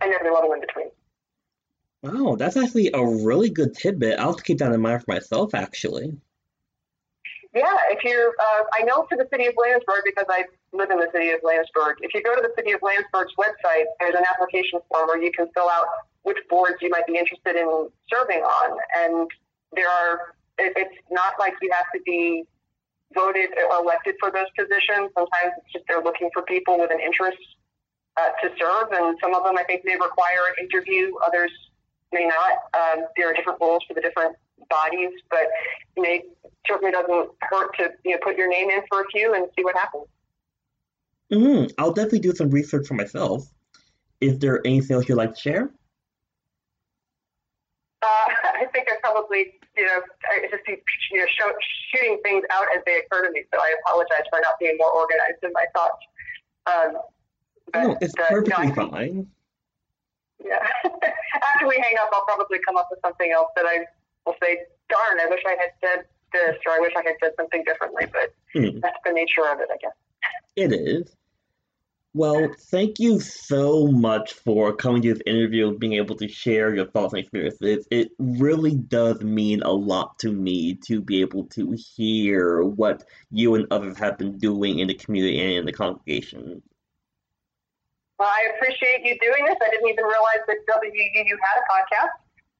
and 0.00 0.12
every 0.12 0.30
level 0.30 0.52
in 0.52 0.60
between. 0.60 0.90
Wow, 2.02 2.36
that's 2.36 2.56
actually 2.56 2.90
a 2.94 3.04
really 3.04 3.50
good 3.50 3.74
tidbit. 3.74 4.18
I'll 4.18 4.28
have 4.28 4.36
to 4.36 4.42
keep 4.42 4.58
that 4.58 4.72
in 4.72 4.80
mind 4.80 5.02
for 5.02 5.12
myself, 5.12 5.54
actually. 5.54 6.16
Yeah, 7.54 7.76
if 7.90 8.04
you're, 8.04 8.28
uh, 8.28 8.62
I 8.78 8.84
know 8.84 9.06
for 9.08 9.16
the 9.16 9.26
city 9.32 9.46
of 9.46 9.54
Williamsburg 9.56 10.02
because 10.04 10.26
I 10.28 10.44
live 10.72 10.90
in 10.90 10.98
the 10.98 11.08
city 11.12 11.30
of 11.30 11.40
Williamsburg. 11.42 11.96
If 12.02 12.14
you 12.14 12.22
go 12.22 12.36
to 12.36 12.42
the 12.42 12.52
city 12.56 12.72
of 12.72 12.82
Williamsburg's 12.82 13.32
website, 13.38 13.84
there's 13.98 14.14
an 14.14 14.24
application 14.30 14.80
form 14.88 15.08
where 15.08 15.20
you 15.20 15.32
can 15.32 15.48
fill 15.54 15.68
out 15.68 15.86
which 16.22 16.36
boards 16.50 16.76
you 16.80 16.90
might 16.90 17.06
be 17.06 17.16
interested 17.16 17.56
in 17.56 17.88
serving 18.12 18.42
on. 18.42 18.78
And 18.98 19.30
there 19.72 19.88
are, 19.88 20.34
it's 20.58 20.94
not 21.10 21.34
like 21.40 21.54
you 21.62 21.70
have 21.72 21.86
to 21.94 22.00
be 22.04 22.44
voted 23.14 23.50
or 23.56 23.82
elected 23.82 24.16
for 24.20 24.30
those 24.30 24.50
positions. 24.56 25.10
Sometimes 25.16 25.52
it's 25.58 25.72
just 25.72 25.84
they're 25.88 26.02
looking 26.02 26.30
for 26.32 26.42
people 26.42 26.78
with 26.78 26.90
an 26.90 27.00
interest 27.00 27.38
uh, 28.16 28.30
to 28.42 28.50
serve, 28.58 28.92
and 28.92 29.16
some 29.22 29.34
of 29.34 29.44
them 29.44 29.56
I 29.56 29.64
think 29.64 29.82
they 29.84 29.94
require 29.94 30.50
an 30.50 30.64
interview, 30.64 31.12
others 31.26 31.52
may 32.12 32.26
not. 32.26 32.52
Um, 32.74 33.06
there 33.16 33.30
are 33.30 33.34
different 33.34 33.60
rules 33.60 33.82
for 33.86 33.94
the 33.94 34.00
different 34.00 34.36
bodies, 34.68 35.10
but 35.30 35.46
you 35.96 36.02
know, 36.02 36.10
it 36.10 36.22
certainly 36.66 36.92
doesn't 36.92 37.30
hurt 37.40 37.76
to 37.78 37.90
you 38.04 38.12
know 38.12 38.18
put 38.22 38.36
your 38.36 38.48
name 38.48 38.70
in 38.70 38.82
for 38.88 39.00
a 39.00 39.04
few 39.12 39.34
and 39.34 39.46
see 39.56 39.64
what 39.64 39.76
happens. 39.76 40.06
Mm-hmm. 41.32 41.72
I'll 41.78 41.92
definitely 41.92 42.20
do 42.20 42.34
some 42.34 42.50
research 42.50 42.86
for 42.86 42.94
myself. 42.94 43.44
Is 44.20 44.38
there 44.38 44.66
anything 44.66 44.96
else 44.96 45.08
you'd 45.08 45.16
like 45.16 45.34
to 45.34 45.40
share? 45.40 45.70
Uh, 48.02 48.06
I 48.60 48.66
think 48.72 48.88
I 48.90 48.96
probably, 49.02 49.54
you 49.78 49.86
know, 49.86 50.02
I 50.26 50.42
just 50.50 50.66
be, 50.66 50.82
you 51.12 51.20
know, 51.20 51.26
show, 51.38 51.46
shooting 51.94 52.18
things 52.24 52.42
out 52.50 52.66
as 52.76 52.82
they 52.84 52.98
occur 52.98 53.26
to 53.26 53.30
me. 53.30 53.44
So 53.54 53.60
I 53.60 53.74
apologize 53.86 54.26
for 54.28 54.40
not 54.42 54.58
being 54.58 54.76
more 54.76 54.90
organized 54.90 55.38
in 55.42 55.52
my 55.54 55.64
thoughts. 55.72 56.02
Um, 56.66 56.90
but, 57.72 57.82
no, 57.86 57.98
it's 58.00 58.14
uh, 58.18 58.26
perfectly 58.28 58.66
know, 58.66 58.90
fine. 58.90 59.26
Yeah. 60.44 60.66
After 61.54 61.68
we 61.68 61.78
hang 61.78 61.94
up, 62.02 62.10
I'll 62.12 62.26
probably 62.26 62.58
come 62.66 62.76
up 62.76 62.88
with 62.90 62.98
something 63.04 63.30
else 63.30 63.48
that 63.54 63.66
I 63.66 63.86
will 64.26 64.34
say, 64.42 64.58
darn, 64.90 65.20
I 65.20 65.26
wish 65.30 65.42
I 65.46 65.54
had 65.54 65.70
said 65.80 66.04
this, 66.32 66.56
or 66.66 66.72
I 66.72 66.80
wish 66.80 66.92
I 66.98 67.02
had 67.06 67.14
said 67.22 67.32
something 67.36 67.62
differently. 67.62 68.06
But 68.10 68.34
hmm. 68.52 68.80
that's 68.80 68.98
the 69.06 69.12
nature 69.12 69.46
of 69.46 69.60
it, 69.60 69.68
I 69.72 69.78
guess. 69.78 69.94
It 70.56 70.72
is. 70.72 71.14
Well, 72.18 72.52
thank 72.72 72.98
you 72.98 73.20
so 73.20 73.86
much 73.86 74.32
for 74.32 74.74
coming 74.74 75.02
to 75.02 75.14
this 75.14 75.22
interview 75.24 75.68
and 75.68 75.78
being 75.78 75.92
able 75.92 76.16
to 76.16 76.26
share 76.26 76.74
your 76.74 76.86
thoughts 76.86 77.12
and 77.12 77.20
experiences. 77.20 77.86
It 77.92 78.08
really 78.18 78.74
does 78.74 79.22
mean 79.22 79.62
a 79.62 79.70
lot 79.70 80.18
to 80.18 80.32
me 80.32 80.74
to 80.88 81.00
be 81.00 81.20
able 81.20 81.44
to 81.50 81.78
hear 81.94 82.64
what 82.64 83.04
you 83.30 83.54
and 83.54 83.68
others 83.70 83.96
have 83.98 84.18
been 84.18 84.36
doing 84.36 84.80
in 84.80 84.88
the 84.88 84.94
community 84.94 85.40
and 85.40 85.58
in 85.58 85.64
the 85.64 85.72
congregation. 85.72 86.60
Well, 88.18 88.28
I 88.28 88.48
appreciate 88.56 89.04
you 89.04 89.16
doing 89.22 89.44
this. 89.44 89.56
I 89.62 89.70
didn't 89.70 89.88
even 89.88 90.02
realize 90.02 90.42
that 90.48 90.56
WUU 90.68 91.36
had 91.40 91.62
a 91.62 91.66
podcast. 91.70 92.18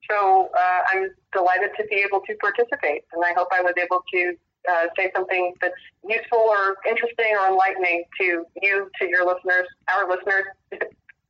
So 0.08 0.50
uh, 0.56 0.80
I'm 0.92 1.10
delighted 1.32 1.70
to 1.78 1.84
be 1.90 1.96
able 1.96 2.20
to 2.28 2.34
participate, 2.36 3.02
and 3.12 3.24
I 3.24 3.32
hope 3.32 3.48
I 3.52 3.60
was 3.62 3.74
able 3.76 4.04
to 4.14 4.36
uh, 4.70 4.86
say 4.96 5.10
something 5.14 5.54
that's 5.60 5.74
useful 6.06 6.38
or 6.38 6.76
interesting 6.88 7.34
or 7.38 7.48
enlightening 7.48 8.04
to 8.20 8.44
you, 8.60 8.90
to 9.00 9.08
your 9.08 9.26
listeners, 9.26 9.66
our 9.94 10.08
listeners, 10.08 10.44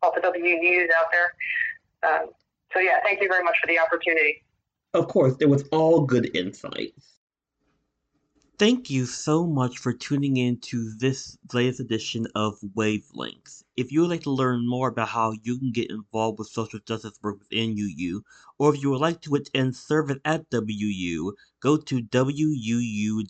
all 0.02 0.12
the 0.14 0.20
WUUs 0.20 0.88
out 0.98 1.06
there. 1.12 2.10
Um, 2.10 2.26
so, 2.72 2.80
yeah, 2.80 2.98
thank 3.02 3.20
you 3.20 3.28
very 3.28 3.44
much 3.44 3.56
for 3.60 3.66
the 3.66 3.78
opportunity. 3.78 4.44
Of 4.94 5.08
course, 5.08 5.36
it 5.40 5.48
was 5.48 5.64
all 5.70 6.02
good 6.02 6.34
insights. 6.36 7.18
Thank 8.58 8.90
you 8.90 9.06
so 9.06 9.46
much 9.46 9.78
for 9.78 9.92
tuning 9.92 10.36
in 10.36 10.58
to 10.60 10.92
this 10.98 11.38
latest 11.52 11.80
edition 11.80 12.26
of 12.34 12.58
Wavelengths. 12.74 13.62
If 13.78 13.92
you 13.92 14.00
would 14.00 14.10
like 14.10 14.24
to 14.24 14.30
learn 14.30 14.66
more 14.68 14.88
about 14.88 15.10
how 15.10 15.30
you 15.44 15.56
can 15.56 15.70
get 15.70 15.90
involved 15.90 16.40
with 16.40 16.48
social 16.48 16.80
justice 16.80 17.18
work 17.22 17.38
within 17.38 17.78
UU, 17.78 18.22
or 18.58 18.74
if 18.74 18.82
you 18.82 18.90
would 18.90 19.00
like 19.00 19.22
to 19.22 19.36
attend 19.36 19.76
service 19.76 20.18
at 20.24 20.50
WU, 20.50 21.32
go 21.60 21.76
to 21.76 22.02
WUU.org. 22.02 23.26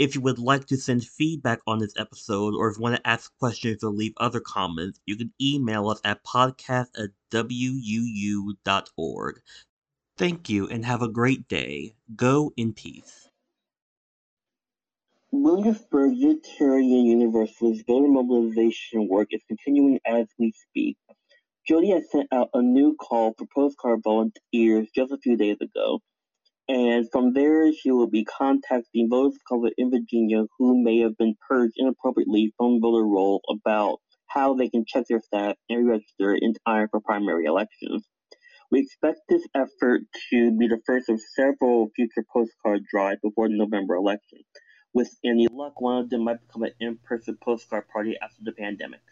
If 0.00 0.16
you 0.16 0.20
would 0.22 0.40
like 0.40 0.66
to 0.66 0.76
send 0.76 1.04
feedback 1.06 1.60
on 1.64 1.78
this 1.78 1.94
episode, 1.96 2.54
or 2.56 2.68
if 2.68 2.76
you 2.76 2.82
want 2.82 2.96
to 2.96 3.06
ask 3.06 3.32
questions 3.38 3.84
or 3.84 3.92
leave 3.92 4.14
other 4.16 4.40
comments, 4.40 4.98
you 5.06 5.16
can 5.16 5.32
email 5.40 5.88
us 5.88 6.00
at 6.04 6.24
podcast 6.24 6.88
at 6.98 7.10
WUU.org. 7.30 8.56
Thank 10.16 10.50
you 10.50 10.66
and 10.68 10.84
have 10.84 11.02
a 11.02 11.08
great 11.08 11.46
day. 11.46 11.94
Go 12.16 12.52
in 12.56 12.72
peace. 12.72 13.30
Williamsburg 15.36 16.12
Unitarian 16.14 17.06
Universalist 17.06 17.84
voter 17.88 18.06
mobilization 18.06 19.08
work 19.08 19.26
is 19.32 19.42
continuing 19.48 19.98
as 20.06 20.28
we 20.38 20.52
speak. 20.52 20.96
Jody 21.66 21.90
has 21.90 22.08
sent 22.08 22.28
out 22.32 22.50
a 22.54 22.62
new 22.62 22.94
call 22.94 23.34
for 23.36 23.44
postcard 23.52 23.98
volunteers 24.04 24.86
just 24.94 25.10
a 25.10 25.18
few 25.18 25.36
days 25.36 25.56
ago, 25.60 25.98
and 26.68 27.08
from 27.10 27.32
there 27.32 27.72
she 27.72 27.90
will 27.90 28.06
be 28.06 28.24
contacting 28.24 29.08
voters 29.10 29.36
covered 29.48 29.72
in 29.76 29.90
Virginia 29.90 30.44
who 30.56 30.80
may 30.80 31.00
have 31.00 31.16
been 31.18 31.34
purged 31.48 31.74
inappropriately 31.78 32.52
from 32.56 32.80
voter 32.80 33.04
roll 33.04 33.40
about 33.50 33.98
how 34.28 34.54
they 34.54 34.68
can 34.68 34.84
check 34.86 35.04
their 35.08 35.20
stats 35.20 35.56
and 35.68 35.88
register 35.88 36.32
in 36.32 36.54
time 36.64 36.86
for 36.92 37.00
primary 37.00 37.46
elections. 37.46 38.06
We 38.70 38.80
expect 38.80 39.18
this 39.28 39.46
effort 39.52 40.02
to 40.30 40.56
be 40.56 40.68
the 40.68 40.80
first 40.86 41.08
of 41.08 41.20
several 41.34 41.90
future 41.96 42.24
postcard 42.32 42.82
drives 42.88 43.20
before 43.20 43.48
the 43.48 43.56
November 43.56 43.96
election. 43.96 44.38
With 44.94 45.16
any 45.24 45.48
luck, 45.48 45.80
one 45.80 45.98
of 45.98 46.10
them 46.10 46.24
might 46.24 46.46
become 46.46 46.64
an 46.64 46.72
in-person 46.80 47.38
postcard 47.42 47.88
party 47.88 48.16
after 48.22 48.44
the 48.44 48.52
pandemic. 48.52 49.02